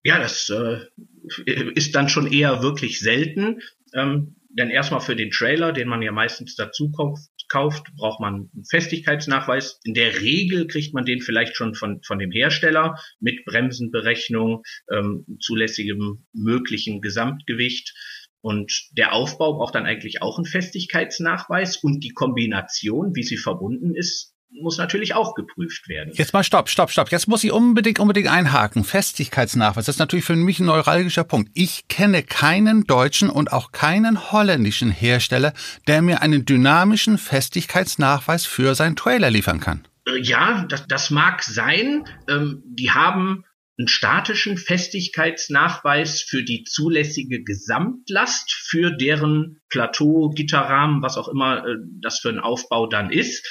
Ja, 0.03 0.19
das 0.19 0.49
äh, 0.49 1.71
ist 1.73 1.95
dann 1.95 2.09
schon 2.09 2.31
eher 2.31 2.61
wirklich 2.61 2.99
selten. 2.99 3.61
Ähm, 3.93 4.36
denn 4.57 4.69
erstmal 4.69 5.01
für 5.01 5.15
den 5.15 5.31
Trailer, 5.31 5.71
den 5.71 5.87
man 5.87 6.01
ja 6.01 6.11
meistens 6.11 6.55
dazu 6.55 6.91
kauft, 6.91 7.29
kauft, 7.49 7.87
braucht 7.95 8.19
man 8.19 8.49
einen 8.53 8.65
Festigkeitsnachweis. 8.69 9.79
In 9.83 9.93
der 9.93 10.21
Regel 10.21 10.67
kriegt 10.67 10.93
man 10.93 11.05
den 11.05 11.21
vielleicht 11.21 11.55
schon 11.55 11.75
von, 11.75 12.01
von 12.03 12.19
dem 12.19 12.31
Hersteller 12.31 12.95
mit 13.19 13.45
Bremsenberechnung, 13.45 14.63
ähm, 14.91 15.25
zulässigem 15.39 16.25
möglichen 16.33 17.01
Gesamtgewicht. 17.01 17.93
Und 18.41 18.89
der 18.91 19.13
Aufbau 19.13 19.57
braucht 19.57 19.75
dann 19.75 19.85
eigentlich 19.85 20.21
auch 20.21 20.37
einen 20.37 20.45
Festigkeitsnachweis 20.45 21.77
und 21.77 22.03
die 22.03 22.13
Kombination, 22.13 23.15
wie 23.15 23.23
sie 23.23 23.37
verbunden 23.37 23.95
ist, 23.95 24.36
muss 24.49 24.77
natürlich 24.77 25.13
auch 25.13 25.35
geprüft 25.35 25.87
werden. 25.89 26.13
Jetzt 26.13 26.33
mal 26.33 26.43
stopp, 26.43 26.69
stopp, 26.69 26.89
stopp. 26.89 27.11
Jetzt 27.11 27.27
muss 27.27 27.43
ich 27.43 27.51
unbedingt, 27.51 27.99
unbedingt 27.99 28.29
einhaken. 28.29 28.83
Festigkeitsnachweis, 28.83 29.85
das 29.85 29.95
ist 29.95 29.99
natürlich 29.99 30.25
für 30.25 30.35
mich 30.35 30.59
ein 30.59 30.65
neuralgischer 30.65 31.23
Punkt. 31.23 31.51
Ich 31.53 31.87
kenne 31.87 32.23
keinen 32.23 32.85
deutschen 32.85 33.29
und 33.29 33.51
auch 33.51 33.71
keinen 33.71 34.31
holländischen 34.31 34.91
Hersteller, 34.91 35.53
der 35.87 36.01
mir 36.01 36.21
einen 36.21 36.45
dynamischen 36.45 37.17
Festigkeitsnachweis 37.17 38.45
für 38.45 38.75
seinen 38.75 38.95
Trailer 38.95 39.29
liefern 39.29 39.59
kann. 39.59 39.87
Äh, 40.07 40.19
ja, 40.19 40.65
das, 40.69 40.87
das 40.87 41.09
mag 41.09 41.43
sein. 41.43 42.05
Ähm, 42.29 42.63
die 42.65 42.91
haben 42.91 43.43
einen 43.79 43.87
statischen 43.87 44.57
Festigkeitsnachweis 44.57 46.23
für 46.23 46.43
die 46.43 46.63
zulässige 46.63 47.43
Gesamtlast 47.43 48.51
für 48.51 48.89
deren 48.91 49.61
Plateau, 49.69 50.29
Gitterrahmen, 50.29 51.03
was 51.03 51.17
auch 51.17 51.27
immer 51.27 51.63
äh, 51.65 51.75
das 52.01 52.19
für 52.19 52.29
ein 52.29 52.39
Aufbau 52.39 52.87
dann 52.87 53.11
ist. 53.11 53.45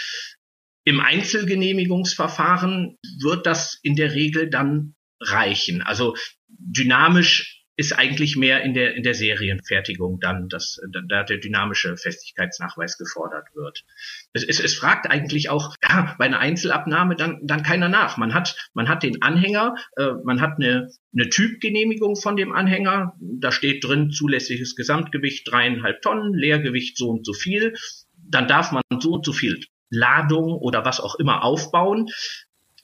Im 0.86 1.00
Einzelgenehmigungsverfahren 1.00 2.96
wird 3.20 3.44
das 3.44 3.76
in 3.82 3.96
der 3.96 4.14
Regel 4.14 4.48
dann 4.48 4.94
reichen. 5.20 5.82
Also 5.82 6.14
dynamisch 6.46 7.64
ist 7.74 7.92
eigentlich 7.92 8.36
mehr 8.36 8.62
in 8.62 8.72
der, 8.72 8.94
in 8.94 9.02
der 9.02 9.14
Serienfertigung 9.14 10.20
dann, 10.20 10.48
dass 10.48 10.80
da 11.08 11.24
der 11.24 11.38
dynamische 11.38 11.96
Festigkeitsnachweis 11.96 12.98
gefordert 12.98 13.48
wird. 13.54 13.84
Es, 14.32 14.44
es, 14.44 14.60
es 14.60 14.74
fragt 14.74 15.10
eigentlich 15.10 15.50
auch 15.50 15.74
ja, 15.82 16.14
bei 16.18 16.26
einer 16.26 16.38
Einzelabnahme 16.38 17.16
dann, 17.16 17.40
dann 17.42 17.64
keiner 17.64 17.88
nach. 17.88 18.16
Man 18.16 18.32
hat, 18.32 18.56
man 18.72 18.88
hat 18.88 19.02
den 19.02 19.22
Anhänger, 19.22 19.74
äh, 19.96 20.12
man 20.22 20.40
hat 20.40 20.58
eine, 20.60 20.88
eine 21.12 21.28
Typgenehmigung 21.30 22.14
von 22.14 22.36
dem 22.36 22.52
Anhänger, 22.52 23.16
da 23.20 23.50
steht 23.50 23.82
drin 23.82 24.12
zulässiges 24.12 24.76
Gesamtgewicht 24.76 25.50
dreieinhalb 25.50 26.00
Tonnen, 26.00 26.32
Leergewicht 26.32 26.96
so 26.96 27.10
und 27.10 27.26
so 27.26 27.32
viel. 27.32 27.74
Dann 28.14 28.46
darf 28.46 28.70
man 28.70 28.82
so 29.00 29.14
und 29.14 29.24
so 29.24 29.32
viel 29.32 29.60
Ladung 29.90 30.52
oder 30.52 30.84
was 30.84 31.00
auch 31.00 31.14
immer 31.16 31.42
aufbauen. 31.42 32.08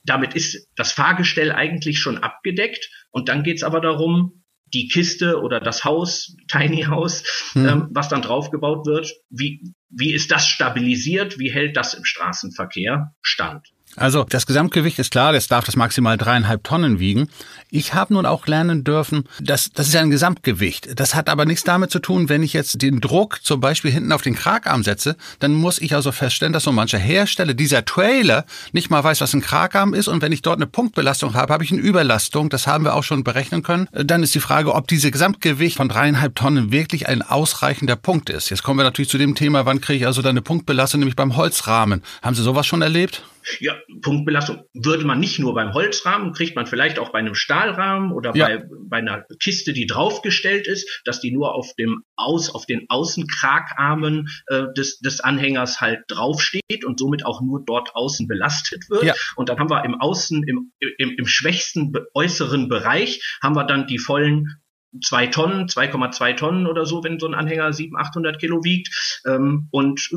Damit 0.05 0.35
ist 0.35 0.69
das 0.77 0.93
Fahrgestell 0.93 1.53
eigentlich 1.53 1.99
schon 1.99 2.19
abgedeckt. 2.19 2.91
Und 3.11 3.29
dann 3.29 3.43
geht's 3.43 3.63
aber 3.63 3.81
darum, 3.81 4.43
die 4.73 4.89
Kiste 4.89 5.41
oder 5.41 5.61
das 5.61 5.85
Haus, 5.85 6.37
Tiny 6.49 6.85
House, 6.85 7.51
hm. 7.53 7.69
ähm, 7.69 7.89
was 7.91 8.09
dann 8.09 8.23
draufgebaut 8.23 8.87
wird, 8.87 9.13
wie, 9.31 9.75
wie 9.91 10.13
ist 10.13 10.31
das 10.31 10.47
stabilisiert, 10.47 11.39
wie 11.39 11.53
hält 11.53 11.77
das 11.77 11.95
im 11.95 12.05
Straßenverkehr 12.05 13.15
stand? 13.21 13.69
Also 13.97 14.25
das 14.25 14.47
Gesamtgewicht 14.47 14.99
ist 14.99 15.11
klar, 15.11 15.33
das 15.33 15.49
darf 15.49 15.65
das 15.65 15.77
maximal 15.77 16.17
dreieinhalb 16.17 16.65
Tonnen 16.65 16.99
wiegen. 16.99 17.29
Ich 17.71 17.93
habe 17.93 18.15
nun 18.15 18.25
auch 18.25 18.47
lernen 18.47 18.85
dürfen, 18.85 19.25
dass 19.41 19.71
das 19.73 19.89
ist 19.89 19.97
ein 19.97 20.11
Gesamtgewicht. 20.11 20.99
Das 20.99 21.15
hat 21.15 21.29
aber 21.29 21.45
nichts 21.45 21.65
damit 21.65 21.91
zu 21.91 21.99
tun, 21.99 22.29
wenn 22.29 22.43
ich 22.43 22.55
jetzt 22.55 22.81
den 22.81 23.01
Druck 23.01 23.41
zum 23.43 23.61
Beispiel 23.61 23.91
hinten 23.91 24.13
auf 24.13 24.23
den 24.23 24.35
Kragarm 24.35 24.83
setze, 24.83 25.17
dann 25.41 25.53
muss 25.53 25.79
ich 25.79 25.95
also 25.95 26.11
feststellen, 26.11 26.53
dass 26.53 26.65
so 26.65 26.73
mancher 26.73 26.99
Hersteller 26.99 27.55
dieser 27.55 27.85
Trailer 27.85 28.47
nicht 28.73 28.91
mal 28.91 29.05
weiß, 29.05 29.21
was 29.21 29.35
ein 29.35 29.43
Kragarm 29.43 29.93
ist 29.93 30.09
und 30.09 30.23
wenn 30.23 30.33
ich 30.33 30.43
dort 30.43 30.57
eine 30.57 30.67
Punktbelastung 30.67 31.35
habe, 31.35 31.53
habe 31.53 31.65
ich 31.65 31.73
eine 31.73 31.81
Überlastung. 31.81 32.49
Das 32.49 32.67
haben 32.67 32.85
wir 32.85 32.95
auch 32.95 33.05
schon 33.05 33.25
berechnen 33.25 33.63
können. 33.63 33.89
Dann 33.93 34.23
ist 34.23 34.35
die 34.35 34.41
Frage, 34.41 34.75
ob 34.75 34.89
diese 34.89 35.11
Gesamtgewicht 35.11 35.77
von 35.77 35.89
dreieinhalb 35.89 36.35
Tonnen 36.35 36.73
wirklich 36.73 37.09
ein 37.09 37.23
ausreichender 37.23 37.97
Punkt 37.97 38.31
ist. 38.31 38.49
Jetzt 38.49 38.63
kommen 38.63 38.79
wir 38.79 38.85
natürlich 38.85 39.11
zu 39.11 39.19
dem 39.19 39.35
Thema, 39.35 39.67
wann 39.67 39.81
kriege 39.81 40.01
ich 40.01 40.07
also 40.07 40.23
da 40.23 40.31
eine 40.31 40.43
Punktbelastung, 40.43 41.01
nämlich 41.01 41.17
beim 41.17 41.37
Holzrahmen. 41.37 42.03
Haben 42.23 42.35
Sie 42.35 42.43
sowas 42.43 42.67
schon 42.67 42.83
erlebt? 42.83 43.23
Ja, 43.61 43.77
Punktbelastung 44.01 44.65
würde 44.73 45.05
man 45.05 45.21
nicht 45.21 45.39
nur 45.39 45.55
beim 45.55 45.75
Holzrahmen, 45.75 46.33
kriegt 46.33 46.57
man 46.57 46.67
vielleicht 46.67 46.99
auch 46.99 47.11
bei 47.11 47.19
einem 47.19 47.35
Stahlrahmen 47.35 48.13
oder 48.13 48.35
ja. 48.35 48.47
bei, 48.47 48.65
bei 48.89 48.97
einer 48.99 49.25
Kiste, 49.41 49.73
die 49.73 49.87
draufgestellt 49.87 50.67
ist, 50.67 51.03
dass 51.05 51.21
die 51.21 51.33
nur 51.33 51.55
auf 51.55 51.75
dem 51.79 52.05
Aus, 52.17 52.55
auf 52.55 52.67
den 52.67 52.87
Außenkragarmen 52.89 54.29
äh, 54.47 54.65
des, 54.77 54.99
des 55.01 55.21
Anhängers 55.21 55.81
halt 55.81 56.01
draufsteht 56.09 56.85
und 56.85 56.99
somit 56.99 57.25
auch 57.27 57.41
nur 57.41 57.63
dort 57.65 57.95
außen 57.95 58.27
belastet 58.29 58.89
wird. 58.91 59.05
Ja. 59.05 59.15
Und 59.37 59.49
dann 59.49 59.59
haben 59.59 59.71
wir 59.71 59.85
im 59.85 60.01
Außen, 60.01 60.43
im, 60.45 60.73
im, 60.99 61.15
im 61.17 61.27
schwächsten 61.27 61.93
äußeren 62.15 62.69
Bereich, 62.69 63.39
haben 63.43 63.57
wir 63.57 63.65
dann 63.65 63.87
die 63.87 63.99
vollen 63.99 64.62
zwei 65.01 65.27
Tonnen, 65.27 65.67
2,2 65.67 66.37
Tonnen 66.37 66.67
oder 66.67 66.85
so, 66.85 67.03
wenn 67.03 67.19
so 67.19 67.27
ein 67.27 67.35
Anhänger 67.35 67.73
700, 67.73 68.09
800 68.09 68.39
Kilo 68.39 68.63
wiegt. 68.65 69.21
Ähm, 69.27 69.69
und 69.71 70.11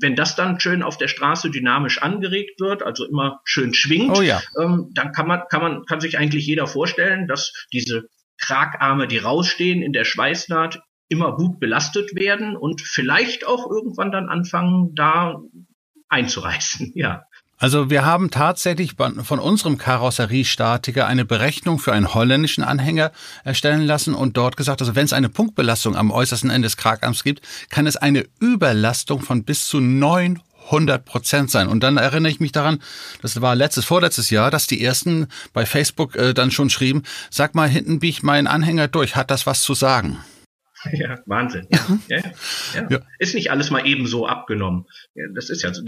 wenn 0.00 0.14
das 0.14 0.36
dann 0.36 0.60
schön 0.60 0.82
auf 0.82 0.98
der 0.98 1.08
Straße 1.08 1.50
dynamisch 1.50 2.00
angeregt 2.00 2.60
wird, 2.60 2.82
also 2.82 3.04
immer 3.04 3.40
schön 3.44 3.74
schwingt, 3.74 4.16
oh 4.16 4.22
ja. 4.22 4.40
ähm, 4.60 4.90
dann 4.94 5.12
kann 5.12 5.26
man, 5.26 5.42
kann 5.48 5.62
man, 5.62 5.84
kann 5.84 6.00
sich 6.00 6.18
eigentlich 6.18 6.46
jeder 6.46 6.66
vorstellen, 6.66 7.26
dass 7.26 7.52
diese 7.72 8.08
Kragarme, 8.38 9.08
die 9.08 9.18
rausstehen 9.18 9.82
in 9.82 9.92
der 9.92 10.04
Schweißnaht, 10.04 10.80
immer 11.08 11.34
gut 11.34 11.58
belastet 11.58 12.14
werden 12.14 12.56
und 12.56 12.80
vielleicht 12.80 13.46
auch 13.46 13.68
irgendwann 13.68 14.12
dann 14.12 14.28
anfangen, 14.28 14.94
da 14.94 15.40
einzureißen, 16.08 16.92
ja. 16.94 17.24
Also 17.60 17.90
wir 17.90 18.06
haben 18.06 18.30
tatsächlich 18.30 18.94
von 18.96 19.38
unserem 19.38 19.76
Karosseriestatiker 19.76 21.06
eine 21.06 21.26
Berechnung 21.26 21.78
für 21.78 21.92
einen 21.92 22.14
holländischen 22.14 22.64
Anhänger 22.64 23.12
erstellen 23.44 23.82
lassen 23.82 24.14
und 24.14 24.38
dort 24.38 24.56
gesagt, 24.56 24.80
also 24.80 24.96
wenn 24.96 25.04
es 25.04 25.12
eine 25.12 25.28
Punktbelastung 25.28 25.94
am 25.94 26.10
äußersten 26.10 26.48
Ende 26.48 26.66
des 26.66 26.78
Kragarms 26.78 27.22
gibt, 27.22 27.42
kann 27.68 27.86
es 27.86 27.98
eine 27.98 28.24
Überlastung 28.40 29.20
von 29.20 29.44
bis 29.44 29.66
zu 29.66 29.78
900 29.78 31.04
Prozent 31.04 31.50
sein. 31.50 31.68
Und 31.68 31.82
dann 31.82 31.98
erinnere 31.98 32.32
ich 32.32 32.40
mich 32.40 32.52
daran, 32.52 32.80
das 33.20 33.42
war 33.42 33.54
letztes, 33.54 33.84
vorletztes 33.84 34.30
Jahr, 34.30 34.50
dass 34.50 34.66
die 34.66 34.82
ersten 34.82 35.28
bei 35.52 35.66
Facebook 35.66 36.16
äh, 36.16 36.32
dann 36.32 36.50
schon 36.50 36.70
schrieben, 36.70 37.02
sag 37.28 37.54
mal, 37.54 37.68
hinten 37.68 37.98
biege 37.98 38.10
ich 38.10 38.22
meinen 38.22 38.46
Anhänger 38.46 38.88
durch, 38.88 39.16
hat 39.16 39.30
das 39.30 39.44
was 39.44 39.60
zu 39.60 39.74
sagen? 39.74 40.16
Ja, 40.92 41.18
Wahnsinn. 41.26 41.68
Ja, 41.68 41.98
ja, 42.08 42.22
ja. 42.74 42.86
ja. 42.88 43.00
Ist 43.18 43.34
nicht 43.34 43.50
alles 43.50 43.70
mal 43.70 43.86
ebenso 43.86 44.26
abgenommen. 44.26 44.86
Das 45.34 45.50
ist 45.50 45.60
ja 45.60 45.74
so. 45.74 45.82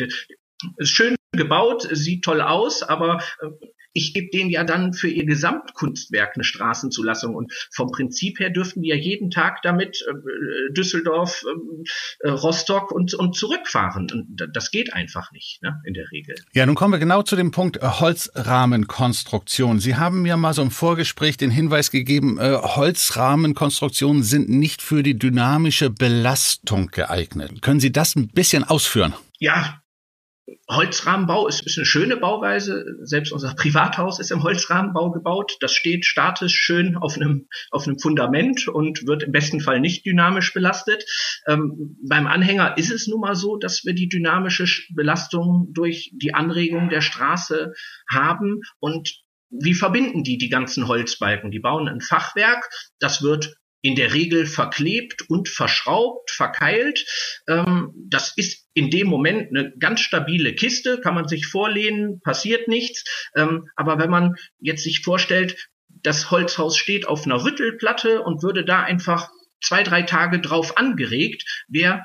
Ist 0.76 0.90
schön 0.90 1.16
gebaut, 1.32 1.88
sieht 1.90 2.24
toll 2.24 2.40
aus, 2.40 2.82
aber 2.82 3.22
äh, 3.40 3.66
ich 3.94 4.14
gebe 4.14 4.30
denen 4.30 4.50
ja 4.50 4.64
dann 4.64 4.92
für 4.94 5.08
ihr 5.08 5.26
Gesamtkunstwerk 5.26 6.32
eine 6.34 6.44
Straßenzulassung 6.44 7.34
und 7.34 7.52
vom 7.70 7.90
Prinzip 7.90 8.38
her 8.38 8.50
dürften 8.50 8.82
die 8.82 8.88
ja 8.88 8.96
jeden 8.96 9.30
Tag 9.30 9.62
damit 9.62 10.04
äh, 10.08 10.72
Düsseldorf, 10.72 11.44
ähm, 11.48 11.84
äh, 12.20 12.30
Rostock 12.30 12.90
und, 12.90 13.14
und 13.14 13.36
zurückfahren. 13.36 14.10
Und 14.10 14.48
das 14.52 14.70
geht 14.70 14.92
einfach 14.94 15.30
nicht, 15.32 15.62
ne, 15.62 15.80
in 15.84 15.94
der 15.94 16.10
Regel. 16.10 16.36
Ja, 16.52 16.66
nun 16.66 16.74
kommen 16.74 16.92
wir 16.92 16.98
genau 16.98 17.22
zu 17.22 17.36
dem 17.36 17.50
Punkt 17.50 17.76
äh, 17.78 17.80
Holzrahmenkonstruktion. 17.86 19.80
Sie 19.80 19.96
haben 19.96 20.22
mir 20.22 20.36
mal 20.36 20.54
so 20.54 20.62
im 20.62 20.70
Vorgespräch 20.70 21.36
den 21.36 21.50
Hinweis 21.50 21.90
gegeben, 21.90 22.38
äh, 22.38 22.56
Holzrahmenkonstruktionen 22.56 24.22
sind 24.22 24.48
nicht 24.48 24.80
für 24.82 25.02
die 25.02 25.18
dynamische 25.18 25.90
Belastung 25.90 26.88
geeignet. 26.88 27.62
Können 27.62 27.80
Sie 27.80 27.92
das 27.92 28.16
ein 28.16 28.28
bisschen 28.28 28.64
ausführen? 28.64 29.14
Ja, 29.38 29.81
Holzrahmenbau 30.76 31.48
ist, 31.48 31.64
ist 31.66 31.78
eine 31.78 31.86
schöne 31.86 32.16
Bauweise. 32.16 32.84
Selbst 33.02 33.32
unser 33.32 33.54
Privathaus 33.54 34.20
ist 34.20 34.30
im 34.30 34.42
Holzrahmenbau 34.42 35.10
gebaut. 35.10 35.56
Das 35.60 35.72
steht 35.72 36.04
statisch 36.04 36.54
schön 36.54 36.96
auf 36.96 37.16
einem, 37.16 37.48
auf 37.70 37.86
einem 37.86 37.98
Fundament 37.98 38.68
und 38.68 39.06
wird 39.06 39.22
im 39.22 39.32
besten 39.32 39.60
Fall 39.60 39.80
nicht 39.80 40.04
dynamisch 40.06 40.52
belastet. 40.52 41.04
Ähm, 41.46 41.96
beim 42.06 42.26
Anhänger 42.26 42.76
ist 42.78 42.90
es 42.90 43.06
nun 43.06 43.20
mal 43.20 43.34
so, 43.34 43.56
dass 43.56 43.84
wir 43.84 43.94
die 43.94 44.08
dynamische 44.08 44.66
Belastung 44.94 45.68
durch 45.72 46.10
die 46.14 46.34
Anregung 46.34 46.88
der 46.88 47.00
Straße 47.00 47.72
haben 48.10 48.60
und 48.80 49.22
wie 49.50 49.74
verbinden 49.74 50.24
die 50.24 50.38
die 50.38 50.48
ganzen 50.48 50.88
Holzbalken? 50.88 51.50
Die 51.50 51.60
bauen 51.60 51.86
ein 51.86 52.00
Fachwerk, 52.00 52.70
das 52.98 53.22
wird 53.22 53.54
in 53.82 53.96
der 53.96 54.14
Regel 54.14 54.46
verklebt 54.46 55.28
und 55.28 55.48
verschraubt, 55.48 56.30
verkeilt. 56.30 57.04
Ähm, 57.48 57.92
das 58.08 58.32
ist 58.36 58.61
in 58.74 58.90
dem 58.90 59.06
Moment 59.06 59.50
eine 59.50 59.72
ganz 59.78 60.00
stabile 60.00 60.54
Kiste, 60.54 61.00
kann 61.00 61.14
man 61.14 61.28
sich 61.28 61.46
vorlehnen, 61.46 62.20
passiert 62.20 62.68
nichts. 62.68 63.04
Ähm, 63.36 63.68
aber 63.76 63.98
wenn 63.98 64.10
man 64.10 64.36
jetzt 64.58 64.84
sich 64.84 65.00
vorstellt, 65.00 65.68
das 65.88 66.30
Holzhaus 66.30 66.76
steht 66.76 67.06
auf 67.06 67.26
einer 67.26 67.44
Rüttelplatte 67.44 68.22
und 68.22 68.42
würde 68.42 68.64
da 68.64 68.82
einfach 68.82 69.30
zwei, 69.60 69.82
drei 69.82 70.02
Tage 70.02 70.40
drauf 70.40 70.76
angeregt, 70.76 71.64
wäre 71.68 72.02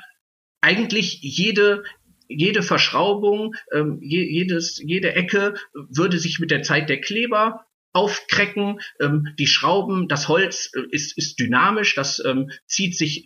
eigentlich 0.61 1.19
jede 1.21 1.83
jede 2.29 2.61
Verschraubung, 2.61 3.55
ähm, 3.71 3.99
jedes, 4.01 4.81
jede 4.83 5.13
Ecke 5.13 5.53
würde 5.73 6.19
sich 6.19 6.39
mit 6.39 6.51
der 6.51 6.61
Zeit 6.61 6.89
der 6.89 6.99
Kleber 6.99 7.65
aufkrecken. 7.93 8.79
Ähm, 8.99 9.33
die 9.39 9.47
Schrauben, 9.47 10.07
das 10.07 10.27
Holz 10.27 10.71
äh, 10.75 10.81
ist, 10.91 11.17
ist 11.17 11.39
dynamisch, 11.39 11.95
das 11.95 12.23
ähm, 12.23 12.49
zieht 12.65 12.95
sich, 12.95 13.25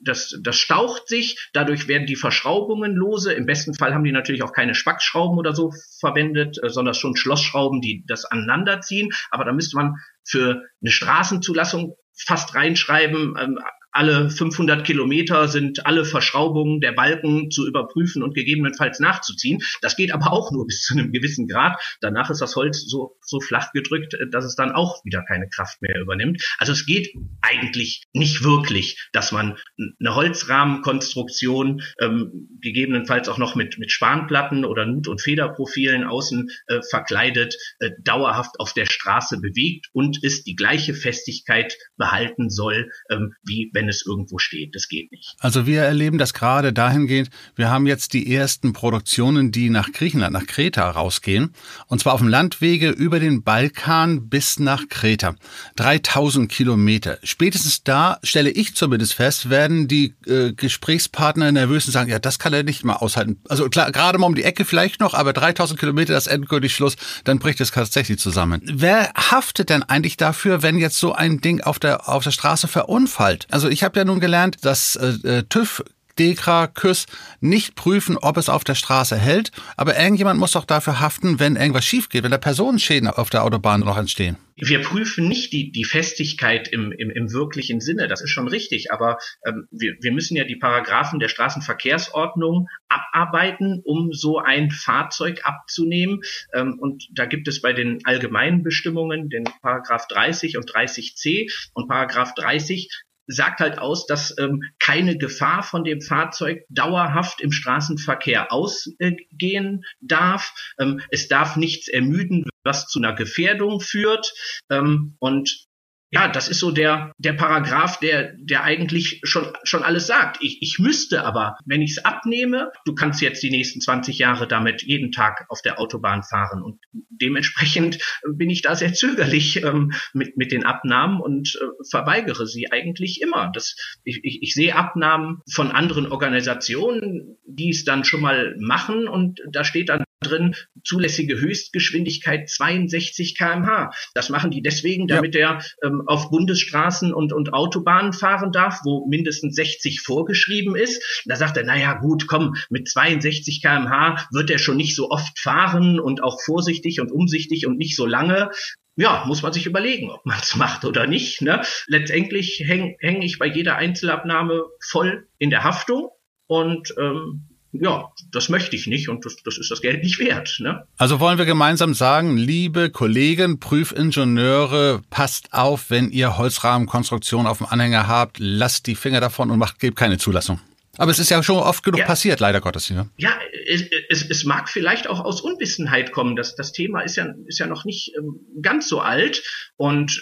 das, 0.00 0.38
das 0.42 0.56
staucht 0.56 1.08
sich, 1.08 1.50
dadurch 1.52 1.88
werden 1.88 2.06
die 2.06 2.16
Verschraubungen 2.16 2.94
lose. 2.94 3.32
Im 3.32 3.46
besten 3.46 3.74
Fall 3.74 3.94
haben 3.94 4.04
die 4.04 4.12
natürlich 4.12 4.42
auch 4.42 4.52
keine 4.52 4.74
Spackschrauben 4.74 5.38
oder 5.38 5.54
so 5.54 5.72
verwendet, 5.98 6.58
äh, 6.62 6.68
sondern 6.70 6.94
schon 6.94 7.16
Schlossschrauben, 7.16 7.80
die 7.80 8.04
das 8.06 8.24
aneinanderziehen. 8.24 9.10
Aber 9.30 9.44
da 9.44 9.52
müsste 9.52 9.76
man 9.76 9.96
für 10.24 10.62
eine 10.80 10.90
Straßenzulassung 10.90 11.96
fast 12.12 12.54
reinschreiben, 12.54 13.36
ähm, 13.40 13.58
alle 13.92 14.30
500 14.30 14.84
Kilometer 14.84 15.48
sind 15.48 15.86
alle 15.86 16.04
Verschraubungen 16.04 16.80
der 16.80 16.92
Balken 16.92 17.50
zu 17.50 17.66
überprüfen 17.66 18.22
und 18.22 18.34
gegebenenfalls 18.34 19.00
nachzuziehen. 19.00 19.60
Das 19.82 19.96
geht 19.96 20.12
aber 20.12 20.32
auch 20.32 20.50
nur 20.52 20.66
bis 20.70 20.82
zu 20.82 20.94
einem 20.94 21.12
gewissen 21.12 21.48
Grad. 21.48 21.80
Danach 22.00 22.30
ist 22.30 22.40
das 22.40 22.56
Holz 22.56 22.84
so, 22.86 23.16
so 23.22 23.40
flach 23.40 23.72
gedrückt, 23.72 24.16
dass 24.30 24.44
es 24.44 24.54
dann 24.54 24.72
auch 24.72 25.04
wieder 25.04 25.24
keine 25.26 25.48
Kraft 25.48 25.82
mehr 25.82 26.00
übernimmt. 26.00 26.42
Also 26.58 26.72
es 26.72 26.86
geht 26.86 27.14
eigentlich 27.40 28.04
nicht 28.12 28.44
wirklich, 28.44 29.08
dass 29.12 29.32
man 29.32 29.58
eine 29.78 30.14
Holzrahmenkonstruktion 30.14 31.82
ähm, 32.00 32.48
gegebenenfalls 32.60 33.28
auch 33.28 33.38
noch 33.38 33.54
mit, 33.54 33.78
mit 33.78 33.90
Spanplatten 33.90 34.64
oder 34.64 34.86
Nut- 34.86 35.08
und 35.08 35.20
Federprofilen 35.20 36.04
außen 36.04 36.50
äh, 36.66 36.80
verkleidet, 36.88 37.56
äh, 37.80 37.90
dauerhaft 38.02 38.58
auf 38.58 38.72
der 38.72 38.86
Straße 38.86 39.38
bewegt 39.40 39.88
und 39.92 40.18
es 40.22 40.44
die 40.44 40.56
gleiche 40.56 40.94
Festigkeit 40.94 41.76
behalten 41.96 42.50
soll, 42.50 42.90
ähm, 43.10 43.34
wie 43.42 43.70
wenn 43.72 43.79
wenn 43.80 43.88
es 43.88 44.04
irgendwo 44.06 44.38
steht. 44.38 44.74
Das 44.74 44.88
geht 44.88 45.10
nicht. 45.10 45.34
Also 45.38 45.66
wir 45.66 45.82
erleben 45.82 46.18
das 46.18 46.34
gerade 46.34 46.72
dahingehend, 46.72 47.30
wir 47.56 47.70
haben 47.70 47.86
jetzt 47.86 48.12
die 48.12 48.34
ersten 48.34 48.74
Produktionen, 48.74 49.52
die 49.52 49.70
nach 49.70 49.90
Griechenland, 49.92 50.34
nach 50.34 50.46
Kreta 50.46 50.90
rausgehen. 50.90 51.54
Und 51.86 52.00
zwar 52.00 52.12
auf 52.12 52.20
dem 52.20 52.28
Landwege 52.28 52.90
über 52.90 53.20
den 53.20 53.42
Balkan 53.42 54.28
bis 54.28 54.58
nach 54.58 54.88
Kreta. 54.90 55.34
3000 55.76 56.50
Kilometer. 56.50 57.18
Spätestens 57.22 57.82
da, 57.82 58.18
stelle 58.22 58.50
ich 58.50 58.74
zumindest 58.74 59.14
fest, 59.14 59.48
werden 59.48 59.88
die 59.88 60.14
äh, 60.26 60.52
Gesprächspartner 60.52 61.50
nervös 61.50 61.86
und 61.86 61.92
sagen, 61.92 62.10
ja, 62.10 62.18
das 62.18 62.38
kann 62.38 62.52
er 62.52 62.64
nicht 62.64 62.84
mal 62.84 62.96
aushalten. 62.96 63.40
Also 63.48 63.70
klar, 63.70 63.90
gerade 63.92 64.18
mal 64.18 64.26
um 64.26 64.34
die 64.34 64.44
Ecke 64.44 64.66
vielleicht 64.66 65.00
noch, 65.00 65.14
aber 65.14 65.32
3000 65.32 65.80
Kilometer, 65.80 66.12
das 66.12 66.26
endgültig 66.26 66.74
Schluss, 66.74 66.96
dann 67.24 67.38
bricht 67.38 67.62
es 67.62 67.70
tatsächlich 67.70 68.18
zusammen. 68.18 68.60
Wer 68.64 69.10
haftet 69.14 69.70
denn 69.70 69.82
eigentlich 69.82 70.18
dafür, 70.18 70.62
wenn 70.62 70.76
jetzt 70.76 70.98
so 70.98 71.14
ein 71.14 71.40
Ding 71.40 71.62
auf 71.62 71.78
der, 71.78 72.10
auf 72.10 72.24
der 72.24 72.30
Straße 72.30 72.68
verunfallt? 72.68 73.46
Also 73.50 73.69
ich 73.70 73.82
habe 73.82 73.98
ja 73.98 74.04
nun 74.04 74.20
gelernt, 74.20 74.64
dass 74.64 74.96
äh, 74.96 75.14
äh 75.22 75.42
TÜV 75.48 75.82
Dekra, 76.20 76.66
KÜS 76.66 77.06
nicht 77.40 77.74
prüfen, 77.76 78.18
ob 78.18 78.36
es 78.36 78.50
auf 78.50 78.62
der 78.62 78.74
Straße 78.74 79.16
hält. 79.16 79.52
Aber 79.78 79.98
irgendjemand 79.98 80.38
muss 80.38 80.52
doch 80.52 80.66
dafür 80.66 81.00
haften, 81.00 81.40
wenn 81.40 81.56
irgendwas 81.56 81.86
schief 81.86 82.10
geht, 82.10 82.24
wenn 82.24 82.30
da 82.30 82.36
Personenschäden 82.36 83.08
auf 83.08 83.30
der 83.30 83.42
Autobahn 83.42 83.80
noch 83.80 83.96
entstehen. 83.96 84.36
Wir 84.56 84.82
prüfen 84.82 85.26
nicht 85.26 85.54
die, 85.54 85.72
die 85.72 85.84
Festigkeit 85.84 86.68
im, 86.68 86.92
im, 86.92 87.08
im 87.08 87.32
wirklichen 87.32 87.80
Sinne, 87.80 88.08
das 88.08 88.20
ist 88.20 88.28
schon 88.28 88.46
richtig, 88.46 88.92
aber 88.92 89.16
ähm, 89.46 89.66
wir, 89.70 89.94
wir 90.02 90.12
müssen 90.12 90.36
ja 90.36 90.44
die 90.44 90.56
Paragraphen 90.56 91.18
der 91.18 91.28
Straßenverkehrsordnung 91.28 92.68
abarbeiten, 92.90 93.80
um 93.82 94.12
so 94.12 94.38
ein 94.38 94.70
Fahrzeug 94.70 95.40
abzunehmen. 95.44 96.20
Ähm, 96.52 96.78
und 96.78 97.08
da 97.14 97.24
gibt 97.24 97.48
es 97.48 97.62
bei 97.62 97.72
den 97.72 98.04
allgemeinen 98.04 98.62
Bestimmungen 98.62 99.30
den 99.30 99.44
Paragraph 99.62 100.06
30 100.08 100.58
und 100.58 100.70
30c 100.70 101.50
und 101.72 101.88
Paragraph 101.88 102.34
30 102.34 102.90
sagt 103.30 103.60
halt 103.60 103.78
aus, 103.78 104.06
dass 104.06 104.36
ähm, 104.38 104.62
keine 104.78 105.16
Gefahr 105.16 105.62
von 105.62 105.84
dem 105.84 106.00
Fahrzeug 106.00 106.64
dauerhaft 106.68 107.40
im 107.40 107.52
Straßenverkehr 107.52 108.52
ausgehen 108.52 109.84
darf. 110.00 110.52
Ähm, 110.78 111.00
es 111.10 111.28
darf 111.28 111.56
nichts 111.56 111.88
ermüden, 111.88 112.44
was 112.64 112.88
zu 112.88 112.98
einer 112.98 113.14
Gefährdung 113.14 113.80
führt. 113.80 114.34
Ähm, 114.70 115.16
und 115.18 115.69
ja, 116.12 116.26
das 116.26 116.48
ist 116.48 116.58
so 116.58 116.72
der, 116.72 117.12
der 117.18 117.34
Paragraph, 117.34 118.00
der, 118.00 118.34
der 118.36 118.64
eigentlich 118.64 119.20
schon, 119.22 119.46
schon 119.62 119.84
alles 119.84 120.08
sagt. 120.08 120.38
Ich, 120.40 120.60
ich 120.60 120.78
müsste 120.80 121.24
aber, 121.24 121.56
wenn 121.64 121.82
ich 121.82 121.92
es 121.92 122.04
abnehme, 122.04 122.72
du 122.84 122.94
kannst 122.94 123.20
jetzt 123.20 123.42
die 123.44 123.50
nächsten 123.50 123.80
20 123.80 124.18
Jahre 124.18 124.48
damit 124.48 124.82
jeden 124.82 125.12
Tag 125.12 125.46
auf 125.48 125.62
der 125.62 125.78
Autobahn 125.78 126.24
fahren. 126.24 126.62
Und 126.62 126.80
dementsprechend 126.92 127.98
bin 128.28 128.50
ich 128.50 128.62
da 128.62 128.74
sehr 128.74 128.92
zögerlich 128.92 129.62
ähm, 129.62 129.92
mit, 130.12 130.36
mit 130.36 130.50
den 130.50 130.64
Abnahmen 130.64 131.20
und 131.20 131.56
äh, 131.60 131.84
verweigere 131.88 132.46
sie 132.46 132.72
eigentlich 132.72 133.20
immer. 133.22 133.52
Das, 133.54 133.76
ich, 134.02 134.20
ich, 134.24 134.42
ich 134.42 134.54
sehe 134.54 134.74
Abnahmen 134.74 135.42
von 135.52 135.70
anderen 135.70 136.10
Organisationen, 136.10 137.36
die 137.46 137.70
es 137.70 137.84
dann 137.84 138.04
schon 138.04 138.20
mal 138.20 138.56
machen 138.58 139.06
und 139.06 139.40
da 139.52 139.62
steht 139.62 139.90
dann 139.90 140.04
drin 140.20 140.54
zulässige 140.84 141.40
Höchstgeschwindigkeit 141.40 142.48
62 142.48 143.36
kmh. 143.36 143.90
Das 144.14 144.28
machen 144.28 144.50
die 144.50 144.62
deswegen, 144.62 145.08
damit 145.08 145.34
ja. 145.34 145.58
er 145.58 145.64
ähm, 145.82 145.99
auf 146.06 146.30
Bundesstraßen 146.30 147.12
und, 147.12 147.32
und 147.32 147.52
Autobahnen 147.52 148.12
fahren 148.12 148.52
darf, 148.52 148.80
wo 148.84 149.06
mindestens 149.06 149.54
60 149.56 150.00
vorgeschrieben 150.00 150.76
ist. 150.76 151.22
Da 151.26 151.36
sagt 151.36 151.56
er, 151.56 151.64
naja 151.64 151.94
gut, 151.94 152.26
komm, 152.26 152.54
mit 152.68 152.88
62 152.88 153.62
kmh 153.62 154.26
wird 154.32 154.50
er 154.50 154.58
schon 154.58 154.76
nicht 154.76 154.96
so 154.96 155.10
oft 155.10 155.38
fahren 155.38 156.00
und 156.00 156.22
auch 156.22 156.40
vorsichtig 156.44 157.00
und 157.00 157.10
umsichtig 157.10 157.66
und 157.66 157.78
nicht 157.78 157.96
so 157.96 158.06
lange 158.06 158.50
ja, 158.96 159.24
muss 159.26 159.42
man 159.42 159.52
sich 159.52 159.64
überlegen, 159.64 160.10
ob 160.10 160.26
man 160.26 160.38
es 160.40 160.56
macht 160.56 160.84
oder 160.84 161.06
nicht. 161.06 161.40
Ne? 161.40 161.62
Letztendlich 161.86 162.62
hänge 162.66 162.96
häng 163.00 163.22
ich 163.22 163.38
bei 163.38 163.46
jeder 163.46 163.76
Einzelabnahme 163.76 164.64
voll 164.82 165.26
in 165.38 165.48
der 165.48 165.64
Haftung 165.64 166.10
und 166.46 166.94
ähm, 166.98 167.49
ja, 167.72 168.10
das 168.32 168.48
möchte 168.48 168.74
ich 168.74 168.86
nicht 168.86 169.08
und 169.08 169.24
das, 169.24 169.36
das 169.44 169.58
ist 169.58 169.70
das 169.70 169.80
Geld 169.80 170.02
nicht 170.02 170.18
wert. 170.18 170.56
Ne? 170.60 170.84
Also 170.96 171.20
wollen 171.20 171.38
wir 171.38 171.44
gemeinsam 171.44 171.94
sagen, 171.94 172.36
liebe 172.36 172.90
Kollegen, 172.90 173.60
Prüfingenieure, 173.60 175.02
passt 175.10 175.52
auf, 175.52 175.90
wenn 175.90 176.10
ihr 176.10 176.36
Holzrahmenkonstruktion 176.36 177.46
auf 177.46 177.58
dem 177.58 177.66
Anhänger 177.68 178.08
habt, 178.08 178.38
lasst 178.38 178.86
die 178.86 178.94
Finger 178.94 179.20
davon 179.20 179.50
und 179.50 179.58
macht, 179.58 179.78
gebt 179.78 179.96
keine 179.96 180.18
Zulassung. 180.18 180.60
Aber 180.98 181.12
es 181.12 181.18
ist 181.18 181.30
ja 181.30 181.42
schon 181.42 181.56
oft 181.56 181.82
genug 181.84 182.00
ja. 182.00 182.06
passiert, 182.06 182.40
leider 182.40 182.60
Gottes. 182.60 182.88
Ja, 182.88 183.06
ja 183.16 183.32
es, 183.66 183.84
es, 184.08 184.28
es 184.28 184.44
mag 184.44 184.68
vielleicht 184.68 185.08
auch 185.08 185.20
aus 185.24 185.40
Unwissenheit 185.40 186.12
kommen. 186.12 186.36
Das, 186.36 186.56
das 186.56 186.72
Thema 186.72 187.00
ist 187.02 187.16
ja, 187.16 187.32
ist 187.46 187.58
ja 187.58 187.66
noch 187.66 187.84
nicht 187.84 188.12
ähm, 188.18 188.40
ganz 188.60 188.88
so 188.88 189.00
alt 189.00 189.42
und 189.76 190.20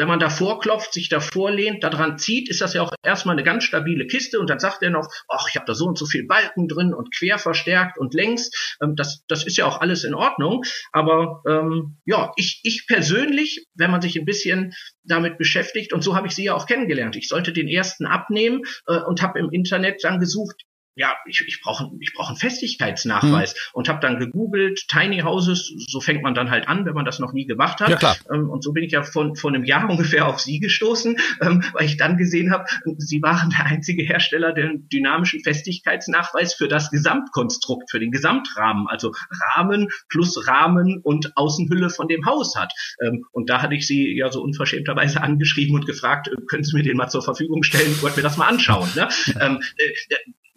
wenn 0.00 0.08
man 0.08 0.18
davor 0.18 0.60
klopft, 0.60 0.94
sich 0.94 1.10
davor 1.10 1.50
lehnt, 1.50 1.84
daran 1.84 2.16
zieht, 2.16 2.48
ist 2.48 2.62
das 2.62 2.72
ja 2.72 2.80
auch 2.80 2.90
erstmal 3.02 3.34
eine 3.34 3.44
ganz 3.44 3.64
stabile 3.64 4.06
Kiste 4.06 4.40
und 4.40 4.48
dann 4.48 4.58
sagt 4.58 4.82
er 4.82 4.88
noch, 4.88 5.06
ach, 5.28 5.46
ich 5.50 5.56
habe 5.56 5.66
da 5.66 5.74
so 5.74 5.84
und 5.84 5.98
so 5.98 6.06
viel 6.06 6.26
Balken 6.26 6.68
drin 6.68 6.94
und 6.94 7.14
quer 7.14 7.38
verstärkt 7.38 7.98
und 7.98 8.14
längs. 8.14 8.50
Ähm, 8.82 8.96
das, 8.96 9.26
das 9.28 9.44
ist 9.44 9.58
ja 9.58 9.66
auch 9.66 9.82
alles 9.82 10.04
in 10.04 10.14
Ordnung. 10.14 10.64
Aber 10.92 11.42
ähm, 11.46 11.98
ja, 12.06 12.32
ich, 12.36 12.60
ich 12.62 12.86
persönlich, 12.86 13.66
wenn 13.74 13.90
man 13.90 14.00
sich 14.00 14.16
ein 14.18 14.24
bisschen 14.24 14.72
damit 15.04 15.36
beschäftigt, 15.36 15.92
und 15.92 16.02
so 16.02 16.16
habe 16.16 16.28
ich 16.28 16.34
sie 16.34 16.44
ja 16.44 16.54
auch 16.54 16.64
kennengelernt. 16.64 17.14
Ich 17.16 17.28
sollte 17.28 17.52
den 17.52 17.68
ersten 17.68 18.06
abnehmen 18.06 18.62
äh, 18.86 19.00
und 19.00 19.20
habe 19.20 19.38
im 19.38 19.50
Internet 19.50 20.02
dann 20.02 20.18
gesucht, 20.18 20.62
ja, 20.96 21.16
ich, 21.26 21.44
ich 21.46 21.60
brauche 21.62 21.90
ich 22.00 22.12
brauch 22.14 22.28
einen 22.28 22.36
Festigkeitsnachweis 22.36 23.52
hm. 23.52 23.58
und 23.72 23.88
habe 23.88 24.00
dann 24.00 24.18
gegoogelt, 24.18 24.86
Tiny 24.88 25.20
Houses, 25.20 25.72
so 25.88 26.00
fängt 26.00 26.22
man 26.22 26.34
dann 26.34 26.50
halt 26.50 26.68
an, 26.68 26.84
wenn 26.84 26.94
man 26.94 27.04
das 27.04 27.18
noch 27.20 27.32
nie 27.32 27.46
gemacht 27.46 27.80
hat. 27.80 27.88
Ja, 27.88 27.96
klar. 27.96 28.16
Ähm, 28.32 28.50
und 28.50 28.62
so 28.64 28.72
bin 28.72 28.84
ich 28.84 28.92
ja 28.92 29.02
von, 29.02 29.36
von 29.36 29.54
einem 29.54 29.64
Jahr 29.64 29.88
ungefähr 29.90 30.26
auf 30.26 30.40
Sie 30.40 30.58
gestoßen, 30.58 31.16
ähm, 31.40 31.62
weil 31.72 31.86
ich 31.86 31.96
dann 31.96 32.16
gesehen 32.16 32.52
habe, 32.52 32.64
Sie 32.98 33.22
waren 33.22 33.50
der 33.50 33.66
einzige 33.66 34.02
Hersteller, 34.02 34.52
der 34.52 34.64
einen 34.64 34.88
dynamischen 34.88 35.42
Festigkeitsnachweis 35.42 36.54
für 36.54 36.68
das 36.68 36.90
Gesamtkonstrukt, 36.90 37.90
für 37.90 38.00
den 38.00 38.10
Gesamtrahmen, 38.10 38.86
also 38.88 39.12
Rahmen 39.56 39.88
plus 40.08 40.46
Rahmen 40.46 41.00
und 41.02 41.36
Außenhülle 41.36 41.90
von 41.90 42.08
dem 42.08 42.26
Haus 42.26 42.56
hat. 42.56 42.72
Ähm, 43.00 43.24
und 43.32 43.48
da 43.48 43.62
hatte 43.62 43.74
ich 43.74 43.86
Sie 43.86 44.16
ja 44.16 44.30
so 44.30 44.42
unverschämterweise 44.42 45.22
angeschrieben 45.22 45.74
und 45.76 45.86
gefragt, 45.86 46.28
äh, 46.28 46.36
können 46.48 46.64
Sie 46.64 46.76
mir 46.76 46.82
den 46.82 46.96
mal 46.96 47.08
zur 47.08 47.22
Verfügung 47.22 47.62
stellen, 47.62 47.92
ich 47.92 48.02
wollte 48.02 48.16
mir 48.16 48.22
das 48.22 48.36
mal 48.36 48.48
anschauen. 48.48 48.88
Ne? 48.96 49.08
äh, 49.40 49.56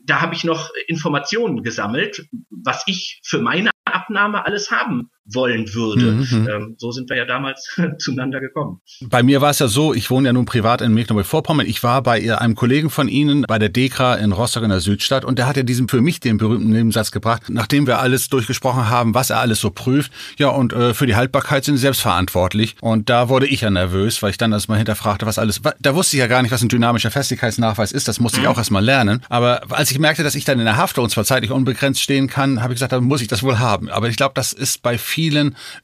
da 0.03 0.21
habe 0.21 0.35
ich 0.35 0.43
noch 0.43 0.69
Informationen 0.87 1.63
gesammelt, 1.63 2.27
was 2.49 2.83
ich 2.87 3.21
für 3.23 3.39
meine 3.39 3.71
Abnahme 3.85 4.45
alles 4.45 4.71
haben 4.71 5.09
wollen 5.25 5.73
würde. 5.73 6.11
Mhm, 6.11 6.41
mhm. 6.41 6.49
Ähm, 6.49 6.75
so 6.77 6.91
sind 6.91 7.09
wir 7.09 7.17
ja 7.17 7.25
damals 7.25 7.75
zueinander 7.99 8.39
gekommen. 8.39 8.81
Bei 9.01 9.23
mir 9.23 9.41
war 9.41 9.51
es 9.51 9.59
ja 9.59 9.67
so, 9.67 9.93
ich 9.93 10.09
wohne 10.09 10.27
ja 10.27 10.33
nun 10.33 10.45
privat 10.45 10.81
in 10.81 10.93
Mecklenburg-Vorpommern. 10.93 11.65
Ich 11.65 11.81
war 11.83 12.01
bei 12.01 12.37
einem 12.37 12.55
Kollegen 12.55 12.89
von 12.89 13.07
Ihnen 13.07 13.43
bei 13.47 13.57
der 13.57 13.69
DEKRA 13.69 14.15
in 14.15 14.31
Rostock 14.33 14.63
in 14.63 14.69
der 14.69 14.81
Südstadt 14.81 15.23
und 15.23 15.39
der 15.39 15.47
hat 15.47 15.55
ja 15.55 15.63
diesen 15.63 15.87
für 15.87 16.01
mich 16.01 16.19
den 16.19 16.37
berühmten 16.37 16.71
Nebensatz 16.71 17.11
gebracht, 17.11 17.43
nachdem 17.49 17.87
wir 17.87 17.99
alles 17.99 18.29
durchgesprochen 18.29 18.89
haben, 18.89 19.13
was 19.13 19.29
er 19.29 19.39
alles 19.39 19.59
so 19.59 19.69
prüft. 19.69 20.11
Ja, 20.37 20.49
und 20.49 20.73
äh, 20.73 20.93
für 20.93 21.05
die 21.05 21.15
Haltbarkeit 21.15 21.63
sind 21.63 21.77
Sie 21.77 21.81
selbst 21.81 22.01
verantwortlich. 22.01 22.75
Und 22.81 23.09
da 23.09 23.29
wurde 23.29 23.47
ich 23.47 23.61
ja 23.61 23.69
nervös, 23.69 24.21
weil 24.21 24.31
ich 24.31 24.37
dann 24.37 24.51
erstmal 24.51 24.77
hinterfragte, 24.77 25.25
was 25.25 25.39
alles, 25.39 25.61
da 25.79 25.95
wusste 25.95 26.17
ich 26.17 26.19
ja 26.19 26.27
gar 26.27 26.41
nicht, 26.41 26.51
was 26.51 26.61
ein 26.61 26.69
dynamischer 26.69 27.11
Festigkeitsnachweis 27.11 27.91
ist. 27.91 28.07
Das 28.07 28.19
musste 28.19 28.39
mhm. 28.39 28.43
ich 28.43 28.49
auch 28.49 28.57
erstmal 28.57 28.83
lernen. 28.83 29.21
Aber 29.29 29.61
als 29.69 29.91
ich 29.91 29.99
merkte, 29.99 30.23
dass 30.23 30.35
ich 30.35 30.43
dann 30.43 30.59
in 30.59 30.65
der 30.65 30.77
Haftung 30.77 31.05
und 31.05 31.09
zwar 31.09 31.23
zeitlich 31.23 31.51
unbegrenzt 31.51 32.01
stehen 32.01 32.27
kann, 32.27 32.61
habe 32.61 32.73
ich 32.73 32.77
gesagt, 32.77 32.91
dann 32.91 33.05
muss 33.05 33.21
ich 33.21 33.27
das 33.27 33.41
wohl 33.43 33.59
haben. 33.59 33.89
Aber 33.89 34.09
ich 34.09 34.17
glaube, 34.17 34.33
das 34.35 34.51
ist 34.51 34.81
bei 34.81 34.97
vielen 34.97 35.12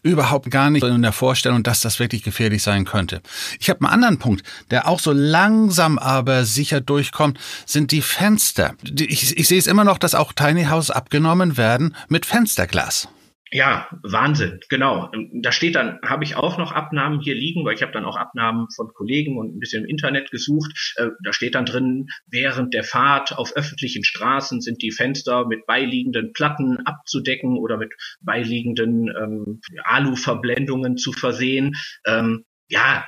überhaupt 0.03 0.49
gar 0.51 0.69
nicht 0.69 0.83
in 0.83 1.01
der 1.01 1.11
Vorstellung, 1.11 1.63
dass 1.63 1.81
das 1.81 1.99
wirklich 1.99 2.23
gefährlich 2.23 2.63
sein 2.63 2.85
könnte. 2.85 3.21
Ich 3.59 3.69
habe 3.69 3.81
einen 3.81 3.93
anderen 3.93 4.19
Punkt, 4.19 4.43
der 4.71 4.87
auch 4.87 4.99
so 4.99 5.11
langsam 5.11 5.97
aber 5.97 6.45
sicher 6.45 6.81
durchkommt, 6.81 7.39
sind 7.65 7.91
die 7.91 8.01
Fenster. 8.01 8.75
Ich, 8.83 9.37
ich 9.37 9.47
sehe 9.47 9.59
es 9.59 9.67
immer 9.67 9.83
noch, 9.83 9.97
dass 9.97 10.15
auch 10.15 10.33
Tiny 10.33 10.65
House 10.65 10.91
abgenommen 10.91 11.57
werden 11.57 11.95
mit 12.07 12.25
Fensterglas. 12.25 13.07
Ja, 13.51 13.89
Wahnsinn, 14.03 14.59
genau. 14.69 15.11
Da 15.41 15.51
steht 15.51 15.75
dann, 15.75 15.99
habe 16.03 16.23
ich 16.23 16.35
auch 16.35 16.59
noch 16.59 16.71
Abnahmen 16.71 17.19
hier 17.19 17.33
liegen, 17.33 17.65
weil 17.65 17.73
ich 17.73 17.81
habe 17.81 17.91
dann 17.91 18.05
auch 18.05 18.15
Abnahmen 18.15 18.67
von 18.75 18.93
Kollegen 18.93 19.39
und 19.39 19.55
ein 19.55 19.59
bisschen 19.59 19.83
im 19.83 19.89
Internet 19.89 20.29
gesucht. 20.29 20.93
Äh, 20.97 21.07
da 21.23 21.33
steht 21.33 21.55
dann 21.55 21.65
drin, 21.65 22.07
während 22.27 22.75
der 22.75 22.83
Fahrt 22.83 23.35
auf 23.35 23.55
öffentlichen 23.55 24.03
Straßen 24.03 24.61
sind 24.61 24.83
die 24.83 24.91
Fenster 24.91 25.47
mit 25.47 25.65
beiliegenden 25.65 26.31
Platten 26.33 26.77
abzudecken 26.85 27.57
oder 27.57 27.77
mit 27.77 27.93
beiliegenden 28.21 29.07
ähm, 29.07 29.61
Aluverblendungen 29.83 30.97
zu 30.97 31.11
versehen. 31.11 31.75
Ähm, 32.05 32.45
ja, 32.67 33.07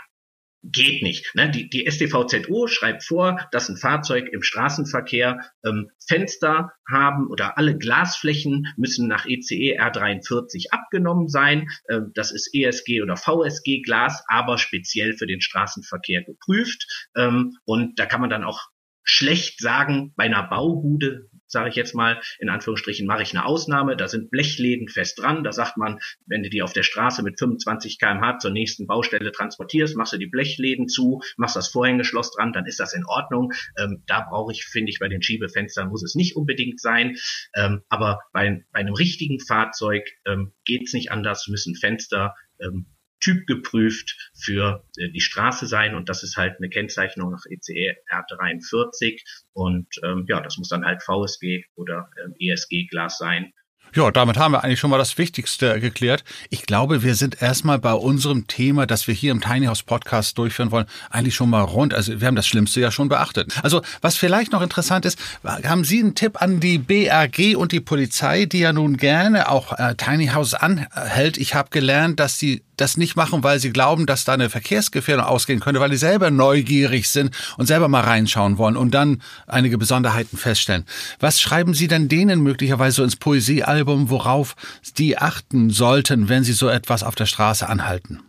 geht 0.63 1.02
nicht. 1.02 1.34
Ne? 1.36 1.50
Die, 1.50 1.69
die 1.69 1.89
StVZO 1.89 2.67
schreibt 2.67 3.04
vor, 3.04 3.47
dass 3.52 3.69
ein 3.69 3.78
Fahrzeug 3.78 4.30
im 4.32 4.41
Straßenverkehr 4.43 5.39
ähm, 5.65 5.89
Fenster 6.08 6.71
haben 6.89 7.28
oder 7.28 7.58
alle 7.58 7.78
Glasflächen 7.78 8.67
müssen 8.78 9.08
nach 9.08 9.26
ECE 9.26 9.80
R43 9.80 10.71
abgenommen 10.71 11.28
sein. 11.28 11.67
Ähm, 11.89 12.12
das 12.13 12.32
ist 12.32 12.54
ESG 12.54 13.02
oder 13.02 13.17
VSG 13.17 13.82
Glas, 13.82 14.24
aber 14.28 14.58
speziell 14.58 15.13
für 15.13 15.28
den 15.28 15.41
Straßenverkehr 15.41 16.24
geprüft. 16.24 16.86
Ähm, 17.15 17.58
und 17.65 17.97
da 18.00 18.06
kann 18.06 18.21
man 18.21 18.30
dann 18.30 18.43
auch 18.43 18.69
schlecht 19.04 19.60
sagen, 19.60 20.13
bei 20.15 20.26
einer 20.26 20.43
Bauhude 20.43 21.30
sage 21.51 21.69
ich 21.69 21.75
jetzt 21.75 21.93
mal, 21.93 22.21
in 22.39 22.49
Anführungsstrichen 22.49 23.05
mache 23.05 23.23
ich 23.23 23.35
eine 23.35 23.45
Ausnahme. 23.45 23.95
Da 23.95 24.07
sind 24.07 24.31
Blechläden 24.31 24.87
fest 24.87 25.19
dran. 25.19 25.43
Da 25.43 25.51
sagt 25.51 25.77
man, 25.77 25.99
wenn 26.25 26.43
du 26.43 26.49
die 26.49 26.61
auf 26.61 26.73
der 26.73 26.83
Straße 26.83 27.23
mit 27.23 27.37
25 27.39 27.99
kmh 27.99 28.39
zur 28.39 28.51
nächsten 28.51 28.87
Baustelle 28.87 29.31
transportierst, 29.31 29.95
machst 29.95 30.13
du 30.13 30.17
die 30.17 30.27
Blechläden 30.27 30.87
zu, 30.87 31.21
machst 31.37 31.55
das 31.55 31.69
Vorhängeschloss 31.69 32.31
dran, 32.31 32.53
dann 32.53 32.65
ist 32.65 32.79
das 32.79 32.93
in 32.93 33.05
Ordnung. 33.05 33.51
Ähm, 33.77 34.03
da 34.07 34.21
brauche 34.21 34.51
ich, 34.51 34.65
finde 34.65 34.91
ich, 34.91 34.99
bei 34.99 35.07
den 35.07 35.21
Schiebefenstern 35.21 35.89
muss 35.89 36.03
es 36.03 36.15
nicht 36.15 36.35
unbedingt 36.35 36.79
sein. 36.79 37.17
Ähm, 37.55 37.81
aber 37.89 38.21
bei, 38.33 38.63
bei 38.71 38.79
einem 38.79 38.93
richtigen 38.93 39.39
Fahrzeug 39.39 40.07
ähm, 40.25 40.53
geht 40.65 40.83
es 40.83 40.93
nicht 40.93 41.11
anders, 41.11 41.47
müssen 41.47 41.75
Fenster 41.75 42.35
ähm, 42.59 42.85
typgeprüft 43.21 44.31
für 44.34 44.86
äh, 44.97 45.10
die 45.10 45.21
Straße 45.21 45.67
sein 45.67 45.95
und 45.95 46.10
das 46.10 46.23
ist 46.23 46.38
halt 46.38 46.57
eine 46.57 46.69
Kennzeichnung 46.69 47.31
nach 47.31 47.45
ECE 47.49 47.95
R43 48.12 49.21
und 49.53 49.88
ähm, 50.03 50.25
ja, 50.27 50.41
das 50.41 50.57
muss 50.57 50.69
dann 50.69 50.86
halt 50.86 51.01
VSG 51.03 51.65
oder 51.75 52.10
ähm, 52.23 52.36
ESG-Glas 52.39 53.17
sein 53.17 53.53
ja, 53.93 54.10
damit 54.10 54.38
haben 54.38 54.53
wir 54.53 54.63
eigentlich 54.63 54.79
schon 54.79 54.89
mal 54.89 54.97
das 54.97 55.17
Wichtigste 55.17 55.79
geklärt. 55.81 56.23
Ich 56.49 56.65
glaube, 56.65 57.03
wir 57.03 57.15
sind 57.15 57.41
erstmal 57.41 57.77
bei 57.77 57.93
unserem 57.93 58.47
Thema, 58.47 58.86
das 58.86 59.05
wir 59.07 59.13
hier 59.13 59.31
im 59.31 59.41
Tiny 59.41 59.65
House 59.65 59.84
Podcast 59.84 60.38
durchführen 60.38 60.71
wollen, 60.71 60.86
eigentlich 61.10 61.36
schon 61.36 61.49
mal 61.49 61.62
rund. 61.62 61.93
Also 61.93 62.21
wir 62.21 62.27
haben 62.27 62.38
das 62.38 62.47
Schlimmste 62.47 62.79
ja 62.79 62.89
schon 62.89 63.10
beachtet. 63.10 63.53
Also 63.63 63.81
was 63.99 64.15
vielleicht 64.15 64.53
noch 64.53 64.62
interessant 64.62 65.05
ist, 65.05 65.19
haben 65.43 65.84
Sie 65.84 65.99
einen 65.99 66.15
Tipp 66.15 66.41
an 66.41 66.62
die 66.62 66.77
BAG 66.77 67.57
und 67.57 67.73
die 67.73 67.81
Polizei, 67.81 68.45
die 68.45 68.60
ja 68.60 68.71
nun 68.71 68.95
gerne 68.95 69.49
auch 69.49 69.77
äh, 69.77 69.95
Tiny 69.95 70.27
House 70.27 70.53
anhält? 70.53 71.38
Ich 71.38 71.53
habe 71.53 71.69
gelernt, 71.69 72.19
dass 72.21 72.39
sie 72.39 72.63
das 72.82 72.98
nicht 72.98 73.15
machen, 73.15 73.44
weil 73.44 73.60
sie 73.60 73.72
glauben, 73.72 74.06
dass 74.06 74.26
da 74.26 74.34
eine 74.34 74.50
Verkehrsgefährdung 74.50 75.26
ausgehen 75.26 75.60
könnte, 75.60 75.80
weil 75.80 75.89
die 75.89 75.98
selber 75.98 76.32
neugierig 76.32 77.10
sind 77.10 77.36
und 77.58 77.67
selber 77.67 77.88
mal 77.88 78.02
reinschauen 78.02 78.58
wollen 78.58 78.76
und 78.76 78.91
dann 78.91 79.22
einige 79.48 79.78
Besonderheiten 79.78 80.38
feststellen. 80.38 80.86
Was 81.20 81.39
schreiben 81.39 81.74
Sie 81.74 81.88
denn 81.88 82.10
denen 82.10 82.41
möglicherweise 82.41 82.98
so 82.98 83.04
ins 83.04 83.15
Poesiealbum, 83.15 84.10
worauf 84.10 84.56
die 84.98 85.17
achten 85.17 85.70
sollten, 85.70 86.28
wenn 86.28 86.44
sie 86.44 86.54
so 86.54 86.67
etwas 86.67 87.04
auf 87.04 87.15
der 87.15 87.26
Straße 87.26 87.70
anhalten? 87.70 88.20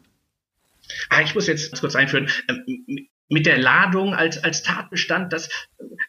Ah, 1.09 1.23
ich 1.23 1.35
muss 1.35 1.47
jetzt 1.47 1.81
kurz 1.81 1.97
einführen. 1.97 2.29
Mit 3.29 3.47
der 3.47 3.59
Ladung 3.59 4.15
als, 4.15 4.43
als 4.43 4.63
Tatbestand, 4.63 5.33
das, 5.33 5.49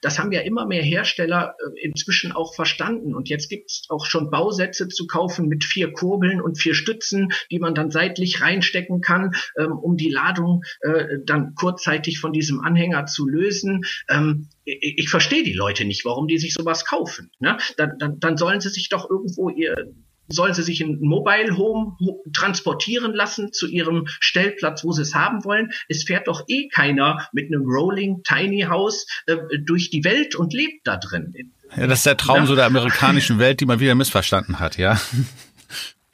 das 0.01 0.19
haben 0.19 0.31
ja 0.31 0.41
immer 0.41 0.65
mehr 0.65 0.83
Hersteller 0.83 1.55
äh, 1.57 1.85
inzwischen 1.85 2.31
auch 2.31 2.53
verstanden. 2.53 3.15
Und 3.15 3.29
jetzt 3.29 3.49
gibt 3.49 3.71
es 3.71 3.85
auch 3.89 4.05
schon 4.05 4.29
Bausätze 4.29 4.87
zu 4.89 5.07
kaufen 5.07 5.47
mit 5.47 5.63
vier 5.63 5.93
Kurbeln 5.93 6.41
und 6.41 6.59
vier 6.59 6.75
Stützen, 6.75 7.29
die 7.49 7.59
man 7.59 7.75
dann 7.75 7.91
seitlich 7.91 8.41
reinstecken 8.41 9.01
kann, 9.01 9.31
ähm, 9.57 9.71
um 9.71 9.95
die 9.95 10.09
Ladung 10.09 10.63
äh, 10.81 11.19
dann 11.25 11.55
kurzzeitig 11.55 12.19
von 12.19 12.33
diesem 12.33 12.59
Anhänger 12.59 13.05
zu 13.05 13.27
lösen. 13.27 13.81
Ähm, 14.09 14.49
ich, 14.65 14.95
ich 14.97 15.09
verstehe 15.09 15.43
die 15.43 15.53
Leute 15.53 15.85
nicht, 15.85 16.05
warum 16.05 16.27
die 16.27 16.37
sich 16.37 16.53
sowas 16.53 16.85
kaufen. 16.85 17.31
Ne? 17.39 17.57
Dann, 17.77 17.97
dann, 17.99 18.19
dann 18.19 18.37
sollen 18.37 18.59
sie 18.59 18.69
sich 18.69 18.89
doch 18.89 19.09
irgendwo 19.09 19.49
ihr 19.49 19.93
sollen 20.27 20.53
sie 20.53 20.63
sich 20.63 20.81
in 20.81 20.99
Mobile 21.01 21.57
Home 21.57 21.97
transportieren 22.33 23.13
lassen 23.13 23.51
zu 23.53 23.67
ihrem 23.67 24.05
Stellplatz, 24.19 24.83
wo 24.83 24.91
sie 24.91 25.01
es 25.01 25.13
haben 25.13 25.43
wollen. 25.43 25.71
Es 25.89 26.03
fährt 26.03 26.27
doch 26.27 26.43
eh 26.47 26.67
keiner 26.69 27.27
mit 27.33 27.47
einem 27.47 27.63
Rolling 27.65 28.21
Tiny 28.23 28.61
House 28.61 29.05
äh, 29.27 29.37
durch 29.65 29.89
die 29.89 30.03
Welt 30.03 30.35
und 30.35 30.53
lebt 30.53 30.87
da 30.87 30.97
drin. 30.97 31.33
Ja, 31.75 31.87
das 31.87 31.99
ist 31.99 32.05
der 32.05 32.17
Traum 32.17 32.37
ja. 32.37 32.45
so 32.45 32.55
der 32.55 32.65
amerikanischen 32.65 33.39
Welt, 33.39 33.59
die 33.59 33.65
man 33.65 33.79
wieder 33.79 33.95
missverstanden 33.95 34.59
hat, 34.59 34.77
ja. 34.77 34.99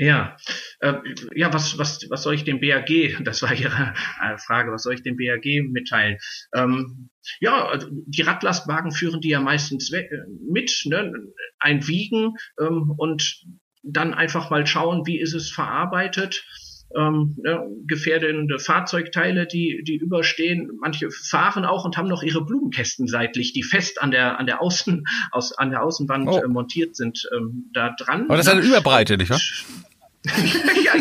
Ja, 0.02 0.38
äh, 0.80 0.94
ja, 1.36 1.54
was, 1.54 1.78
was, 1.78 2.10
was 2.10 2.24
soll 2.24 2.34
ich 2.34 2.46
dem 2.46 2.62
BAG, 2.62 3.22
das 3.26 3.42
war 3.42 3.54
Ihre 3.54 3.94
äh, 4.24 4.38
Frage, 4.38 4.72
was 4.72 4.84
soll 4.84 4.94
ich 4.94 5.04
dem 5.04 5.18
BAG 5.18 5.44
mitteilen? 5.70 6.18
Ähm, 6.56 7.10
ja, 7.42 7.68
also 7.68 7.90
die 7.92 8.22
Radlastwagen 8.22 8.94
führen 8.94 9.20
die 9.20 9.28
ja 9.28 9.42
meistens 9.42 9.92
mit, 9.92 10.10
ne? 10.86 11.14
ein 11.60 11.86
Wiegen 11.86 12.36
ähm, 12.62 12.94
und 12.96 13.44
dann 13.84 14.14
einfach 14.14 14.50
mal 14.50 14.66
schauen, 14.66 15.06
wie 15.06 15.20
ist 15.20 15.34
es 15.34 15.50
verarbeitet. 15.50 16.44
Ähm, 16.98 17.36
ne, 17.44 17.68
gefährdende 17.86 18.58
Fahrzeugteile, 18.58 19.46
die, 19.46 19.84
die 19.84 19.98
überstehen. 19.98 20.72
Manche 20.82 21.12
fahren 21.12 21.64
auch 21.64 21.86
und 21.86 21.98
haben 21.98 22.08
noch 22.08 22.24
ihre 22.24 22.44
Blumenkästen 22.44 23.08
seitlich, 23.08 23.54
die 23.54 23.62
fest 23.62 24.02
an 24.02 24.10
der, 24.10 24.40
an 24.40 24.48
der 24.48 24.60
Außen, 24.60 25.06
aus, 25.32 25.56
an 25.56 25.70
der 25.70 25.84
Außenwand 25.84 26.28
oh. 26.28 26.40
äh, 26.40 26.48
montiert 26.48 26.96
sind, 26.96 27.30
ähm, 27.38 27.70
da 27.74 27.96
dran. 27.96 28.24
Aber 28.26 28.38
das 28.38 28.48
ist 28.48 28.52
eine 28.52 28.62
Überbreite, 28.62 29.18
nicht 29.18 29.30
wahr? 29.30 29.40
ja, 30.84 30.94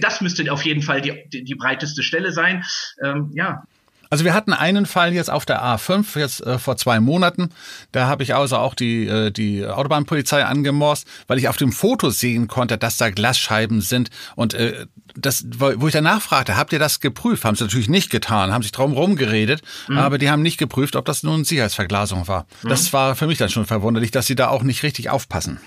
das 0.00 0.20
müsste 0.20 0.50
auf 0.52 0.64
jeden 0.64 0.82
Fall 0.82 1.00
die, 1.00 1.12
die, 1.32 1.42
die 1.44 1.54
breiteste 1.56 2.04
Stelle 2.04 2.30
sein. 2.30 2.64
Ähm, 3.02 3.30
ja, 3.34 3.64
also 4.12 4.26
wir 4.26 4.34
hatten 4.34 4.52
einen 4.52 4.84
Fall 4.84 5.14
jetzt 5.14 5.30
auf 5.30 5.46
der 5.46 5.64
A5, 5.64 6.18
jetzt 6.18 6.44
äh, 6.46 6.58
vor 6.58 6.76
zwei 6.76 7.00
Monaten. 7.00 7.48
Da 7.92 8.08
habe 8.08 8.22
ich 8.22 8.34
also 8.34 8.58
auch 8.58 8.74
die, 8.74 9.06
äh, 9.06 9.30
die 9.30 9.66
Autobahnpolizei 9.66 10.44
angemorst, 10.44 11.06
weil 11.28 11.38
ich 11.38 11.48
auf 11.48 11.56
dem 11.56 11.72
Foto 11.72 12.10
sehen 12.10 12.46
konnte, 12.46 12.76
dass 12.76 12.98
da 12.98 13.08
Glasscheiben 13.08 13.80
sind. 13.80 14.10
Und 14.36 14.52
äh, 14.52 14.84
das, 15.16 15.46
wo 15.56 15.86
ich 15.86 15.94
danach 15.94 16.20
fragte, 16.20 16.58
habt 16.58 16.74
ihr 16.74 16.78
das 16.78 17.00
geprüft? 17.00 17.46
Haben 17.46 17.56
sie 17.56 17.64
natürlich 17.64 17.88
nicht 17.88 18.10
getan, 18.10 18.52
haben 18.52 18.60
sich 18.60 18.72
drum 18.72 18.92
rumgeredet, 18.92 19.62
mhm. 19.88 19.96
aber 19.96 20.18
die 20.18 20.28
haben 20.28 20.42
nicht 20.42 20.58
geprüft, 20.58 20.94
ob 20.94 21.06
das 21.06 21.22
nun 21.22 21.44
Sicherheitsverglasung 21.44 22.28
war. 22.28 22.44
Mhm. 22.64 22.68
Das 22.68 22.92
war 22.92 23.16
für 23.16 23.26
mich 23.26 23.38
dann 23.38 23.48
schon 23.48 23.64
verwunderlich, 23.64 24.10
dass 24.10 24.26
sie 24.26 24.34
da 24.34 24.48
auch 24.48 24.62
nicht 24.62 24.82
richtig 24.82 25.08
aufpassen 25.08 25.58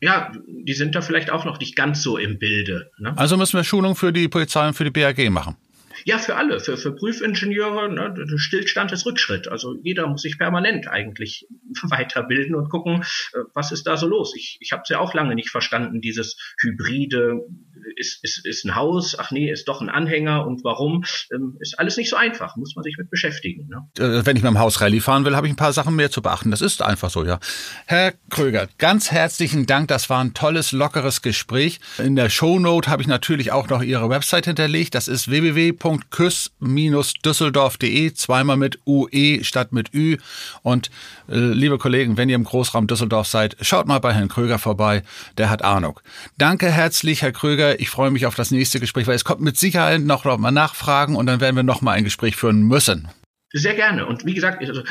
ja, 0.00 0.32
die 0.48 0.74
sind 0.74 0.96
da 0.96 1.00
vielleicht 1.00 1.30
auch 1.30 1.44
noch 1.44 1.60
nicht 1.60 1.76
ganz 1.76 2.02
so 2.02 2.18
im 2.18 2.40
Bilde. 2.40 2.90
Ne? 2.98 3.16
Also 3.16 3.36
müssen 3.36 3.56
wir 3.56 3.62
Schulung 3.62 3.94
für 3.94 4.12
die 4.12 4.26
Polizei 4.26 4.66
und 4.66 4.74
für 4.74 4.82
die 4.82 4.90
BAG 4.90 5.30
machen. 5.30 5.54
Ja, 6.04 6.18
für 6.18 6.36
alle, 6.36 6.60
für, 6.60 6.76
für 6.76 6.94
Prüfingenieure, 6.94 7.92
ne, 7.92 8.26
Stillstand 8.36 8.92
ist 8.92 9.06
Rückschritt. 9.06 9.48
Also 9.48 9.76
jeder 9.82 10.06
muss 10.06 10.22
sich 10.22 10.38
permanent 10.38 10.88
eigentlich 10.88 11.46
weiterbilden 11.82 12.54
und 12.54 12.68
gucken, 12.68 13.02
äh, 13.34 13.38
was 13.54 13.72
ist 13.72 13.86
da 13.86 13.96
so 13.96 14.06
los. 14.06 14.34
Ich, 14.36 14.58
ich 14.60 14.72
habe 14.72 14.82
es 14.82 14.88
ja 14.88 14.98
auch 14.98 15.14
lange 15.14 15.34
nicht 15.34 15.50
verstanden, 15.50 16.00
dieses 16.00 16.36
hybride, 16.60 17.40
ist, 17.96 18.22
ist, 18.22 18.46
ist 18.46 18.64
ein 18.64 18.74
Haus, 18.74 19.16
ach 19.18 19.30
nee, 19.30 19.50
ist 19.50 19.66
doch 19.68 19.80
ein 19.80 19.88
Anhänger 19.88 20.46
und 20.46 20.62
warum. 20.64 21.04
Ähm, 21.32 21.56
ist 21.60 21.78
alles 21.78 21.96
nicht 21.96 22.10
so 22.10 22.16
einfach, 22.16 22.56
muss 22.56 22.76
man 22.76 22.82
sich 22.82 22.96
mit 22.98 23.08
beschäftigen. 23.10 23.68
Ne? 23.68 23.88
Äh, 23.98 24.26
wenn 24.26 24.36
ich 24.36 24.42
mit 24.42 24.50
dem 24.50 24.58
Haus 24.58 24.80
Rallye 24.80 25.00
fahren 25.00 25.24
will, 25.24 25.36
habe 25.36 25.46
ich 25.46 25.52
ein 25.52 25.56
paar 25.56 25.72
Sachen 25.72 25.94
mehr 25.96 26.10
zu 26.10 26.22
beachten. 26.22 26.50
Das 26.50 26.60
ist 26.60 26.82
einfach 26.82 27.10
so, 27.10 27.24
ja. 27.24 27.38
Herr 27.86 28.14
Kröger, 28.30 28.68
ganz 28.78 29.10
herzlichen 29.10 29.66
Dank. 29.66 29.88
Das 29.88 30.08
war 30.10 30.22
ein 30.22 30.34
tolles, 30.34 30.70
lockeres 30.72 31.22
Gespräch. 31.22 31.80
In 31.98 32.16
der 32.16 32.30
Shownote 32.30 32.90
habe 32.90 33.02
ich 33.02 33.08
natürlich 33.08 33.52
auch 33.52 33.68
noch 33.68 33.82
Ihre 33.82 34.08
Website 34.08 34.46
hinterlegt. 34.46 34.94
Das 34.94 35.08
ist 35.08 35.30
www.küss-düsseldorf.de, 35.30 38.14
zweimal 38.14 38.56
mit 38.56 38.78
UE 38.86 39.44
statt 39.44 39.72
mit 39.72 39.92
Ü. 39.94 40.16
Und 40.62 40.90
äh, 41.28 41.36
liebe 41.36 41.78
Kollegen, 41.78 42.16
wenn 42.16 42.28
ihr 42.28 42.36
im 42.36 42.44
Großraum 42.44 42.86
Düsseldorf 42.86 43.26
seid, 43.26 43.56
schaut 43.60 43.86
mal 43.86 44.00
bei 44.00 44.12
Herrn 44.12 44.28
Kröger 44.28 44.58
vorbei. 44.58 45.02
Der 45.38 45.50
hat 45.50 45.62
Ahnung. 45.62 46.00
Danke 46.38 46.70
herzlich, 46.70 47.22
Herr 47.22 47.32
Kröger. 47.32 47.71
Ich 47.78 47.90
freue 47.90 48.10
mich 48.10 48.26
auf 48.26 48.34
das 48.34 48.50
nächste 48.50 48.80
Gespräch, 48.80 49.06
weil 49.06 49.16
es 49.16 49.24
kommt 49.24 49.40
mit 49.40 49.56
Sicherheit 49.56 50.00
noch, 50.00 50.24
mal 50.38 50.50
Nachfragen 50.50 51.16
und 51.16 51.26
dann 51.26 51.40
werden 51.40 51.56
wir 51.56 51.62
noch 51.62 51.82
mal 51.82 51.92
ein 51.92 52.04
Gespräch 52.04 52.36
führen 52.36 52.62
müssen. 52.62 53.08
Sehr 53.52 53.74
gerne. 53.74 54.06
Und 54.06 54.24
wie 54.24 54.34
gesagt, 54.34 54.66
also 54.66 54.82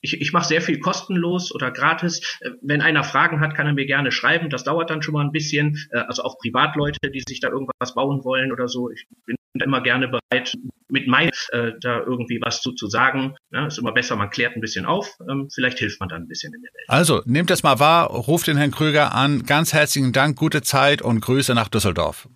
ich, 0.00 0.20
ich 0.20 0.32
mache 0.32 0.46
sehr 0.46 0.60
viel 0.60 0.78
kostenlos 0.78 1.54
oder 1.54 1.70
gratis. 1.70 2.38
Äh, 2.40 2.50
wenn 2.62 2.82
einer 2.82 3.04
Fragen 3.04 3.40
hat, 3.40 3.54
kann 3.54 3.66
er 3.66 3.72
mir 3.72 3.86
gerne 3.86 4.12
schreiben. 4.12 4.50
Das 4.50 4.64
dauert 4.64 4.90
dann 4.90 5.02
schon 5.02 5.14
mal 5.14 5.24
ein 5.24 5.32
bisschen. 5.32 5.76
Äh, 5.90 5.98
also 5.98 6.22
auch 6.22 6.38
Privatleute, 6.38 7.10
die 7.10 7.22
sich 7.26 7.40
da 7.40 7.48
irgendwas 7.48 7.94
bauen 7.94 8.24
wollen 8.24 8.52
oder 8.52 8.68
so. 8.68 8.90
Ich 8.90 9.06
bin 9.26 9.36
immer 9.62 9.82
gerne 9.82 10.08
bereit, 10.08 10.54
mit 10.88 11.06
meinem 11.06 11.30
äh, 11.50 11.72
da 11.80 12.00
irgendwie 12.00 12.40
was 12.42 12.62
zu, 12.62 12.72
zu 12.72 12.88
sagen. 12.88 13.34
Ja, 13.52 13.66
ist 13.66 13.78
immer 13.78 13.92
besser, 13.92 14.16
man 14.16 14.30
klärt 14.30 14.56
ein 14.56 14.60
bisschen 14.60 14.86
auf. 14.86 15.16
Ähm, 15.28 15.48
vielleicht 15.54 15.78
hilft 15.78 16.00
man 16.00 16.08
dann 16.08 16.22
ein 16.22 16.28
bisschen 16.28 16.52
in 16.54 16.62
der 16.62 16.72
Welt. 16.72 16.84
Also, 16.88 17.22
nehmt 17.26 17.50
es 17.50 17.62
mal 17.62 17.78
wahr, 17.78 18.08
ruft 18.08 18.46
den 18.46 18.56
Herrn 18.56 18.70
Krüger 18.70 19.14
an. 19.14 19.44
Ganz 19.44 19.72
herzlichen 19.72 20.12
Dank, 20.12 20.36
gute 20.36 20.62
Zeit 20.62 21.02
und 21.02 21.20
Grüße 21.20 21.54
nach 21.54 21.68
Düsseldorf. 21.68 22.28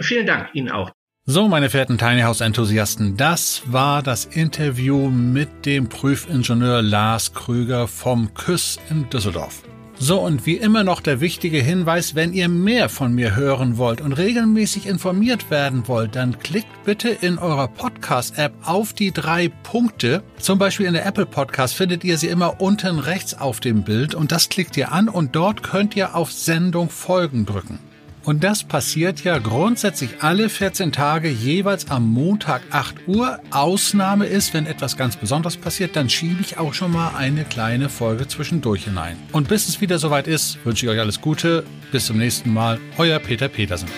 Vielen 0.00 0.26
Dank, 0.26 0.48
Ihnen 0.54 0.70
auch. 0.70 0.90
So, 1.30 1.46
meine 1.46 1.68
verehrten 1.68 1.98
Tiny 1.98 2.22
House 2.22 2.40
Enthusiasten, 2.40 3.18
das 3.18 3.62
war 3.66 4.02
das 4.02 4.24
Interview 4.24 5.10
mit 5.10 5.66
dem 5.66 5.90
Prüfingenieur 5.90 6.80
Lars 6.80 7.34
Krüger 7.34 7.86
vom 7.86 8.32
KÜSS 8.32 8.80
in 8.88 9.10
Düsseldorf. 9.10 9.62
So, 10.00 10.20
und 10.20 10.46
wie 10.46 10.56
immer 10.56 10.84
noch 10.84 11.00
der 11.00 11.20
wichtige 11.20 11.60
Hinweis, 11.60 12.14
wenn 12.14 12.32
ihr 12.32 12.48
mehr 12.48 12.88
von 12.88 13.12
mir 13.12 13.34
hören 13.34 13.78
wollt 13.78 14.00
und 14.00 14.12
regelmäßig 14.12 14.86
informiert 14.86 15.50
werden 15.50 15.88
wollt, 15.88 16.14
dann 16.14 16.38
klickt 16.38 16.84
bitte 16.84 17.08
in 17.08 17.36
eurer 17.38 17.66
Podcast-App 17.66 18.52
auf 18.62 18.92
die 18.92 19.10
drei 19.10 19.48
Punkte. 19.64 20.22
Zum 20.38 20.56
Beispiel 20.56 20.86
in 20.86 20.92
der 20.92 21.04
Apple 21.04 21.26
Podcast 21.26 21.74
findet 21.74 22.04
ihr 22.04 22.16
sie 22.16 22.28
immer 22.28 22.60
unten 22.60 23.00
rechts 23.00 23.34
auf 23.34 23.58
dem 23.58 23.82
Bild 23.82 24.14
und 24.14 24.30
das 24.30 24.48
klickt 24.48 24.76
ihr 24.76 24.92
an 24.92 25.08
und 25.08 25.34
dort 25.34 25.64
könnt 25.64 25.96
ihr 25.96 26.14
auf 26.14 26.30
Sendung 26.30 26.90
folgen 26.90 27.44
drücken. 27.44 27.80
Und 28.28 28.44
das 28.44 28.62
passiert 28.62 29.24
ja 29.24 29.38
grundsätzlich 29.38 30.16
alle 30.20 30.50
14 30.50 30.92
Tage 30.92 31.30
jeweils 31.30 31.90
am 31.90 32.12
Montag 32.12 32.60
8 32.72 33.08
Uhr. 33.08 33.40
Ausnahme 33.50 34.26
ist, 34.26 34.52
wenn 34.52 34.66
etwas 34.66 34.98
ganz 34.98 35.16
Besonderes 35.16 35.56
passiert, 35.56 35.96
dann 35.96 36.10
schiebe 36.10 36.42
ich 36.42 36.58
auch 36.58 36.74
schon 36.74 36.92
mal 36.92 37.12
eine 37.16 37.44
kleine 37.44 37.88
Folge 37.88 38.28
zwischendurch 38.28 38.84
hinein. 38.84 39.16
Und 39.32 39.48
bis 39.48 39.66
es 39.66 39.80
wieder 39.80 39.98
soweit 39.98 40.26
ist, 40.26 40.58
wünsche 40.66 40.84
ich 40.84 40.92
euch 40.92 41.00
alles 41.00 41.22
Gute. 41.22 41.64
Bis 41.90 42.04
zum 42.04 42.18
nächsten 42.18 42.52
Mal. 42.52 42.78
Euer 42.98 43.18
Peter 43.18 43.48
Petersen. 43.48 43.88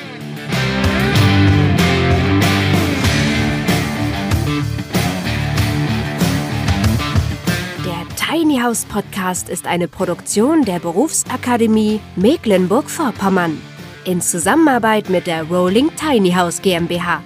Der 7.84 8.06
Tiny 8.14 8.60
House 8.60 8.84
Podcast 8.84 9.48
ist 9.48 9.66
eine 9.66 9.88
Produktion 9.88 10.64
der 10.64 10.78
Berufsakademie 10.78 11.98
Mecklenburg-Vorpommern 12.14 13.58
in 14.04 14.20
Zusammenarbeit 14.20 15.08
mit 15.08 15.26
der 15.26 15.44
Rolling 15.44 15.90
Tiny 15.96 16.32
House 16.32 16.60
GmbH. 16.62 17.22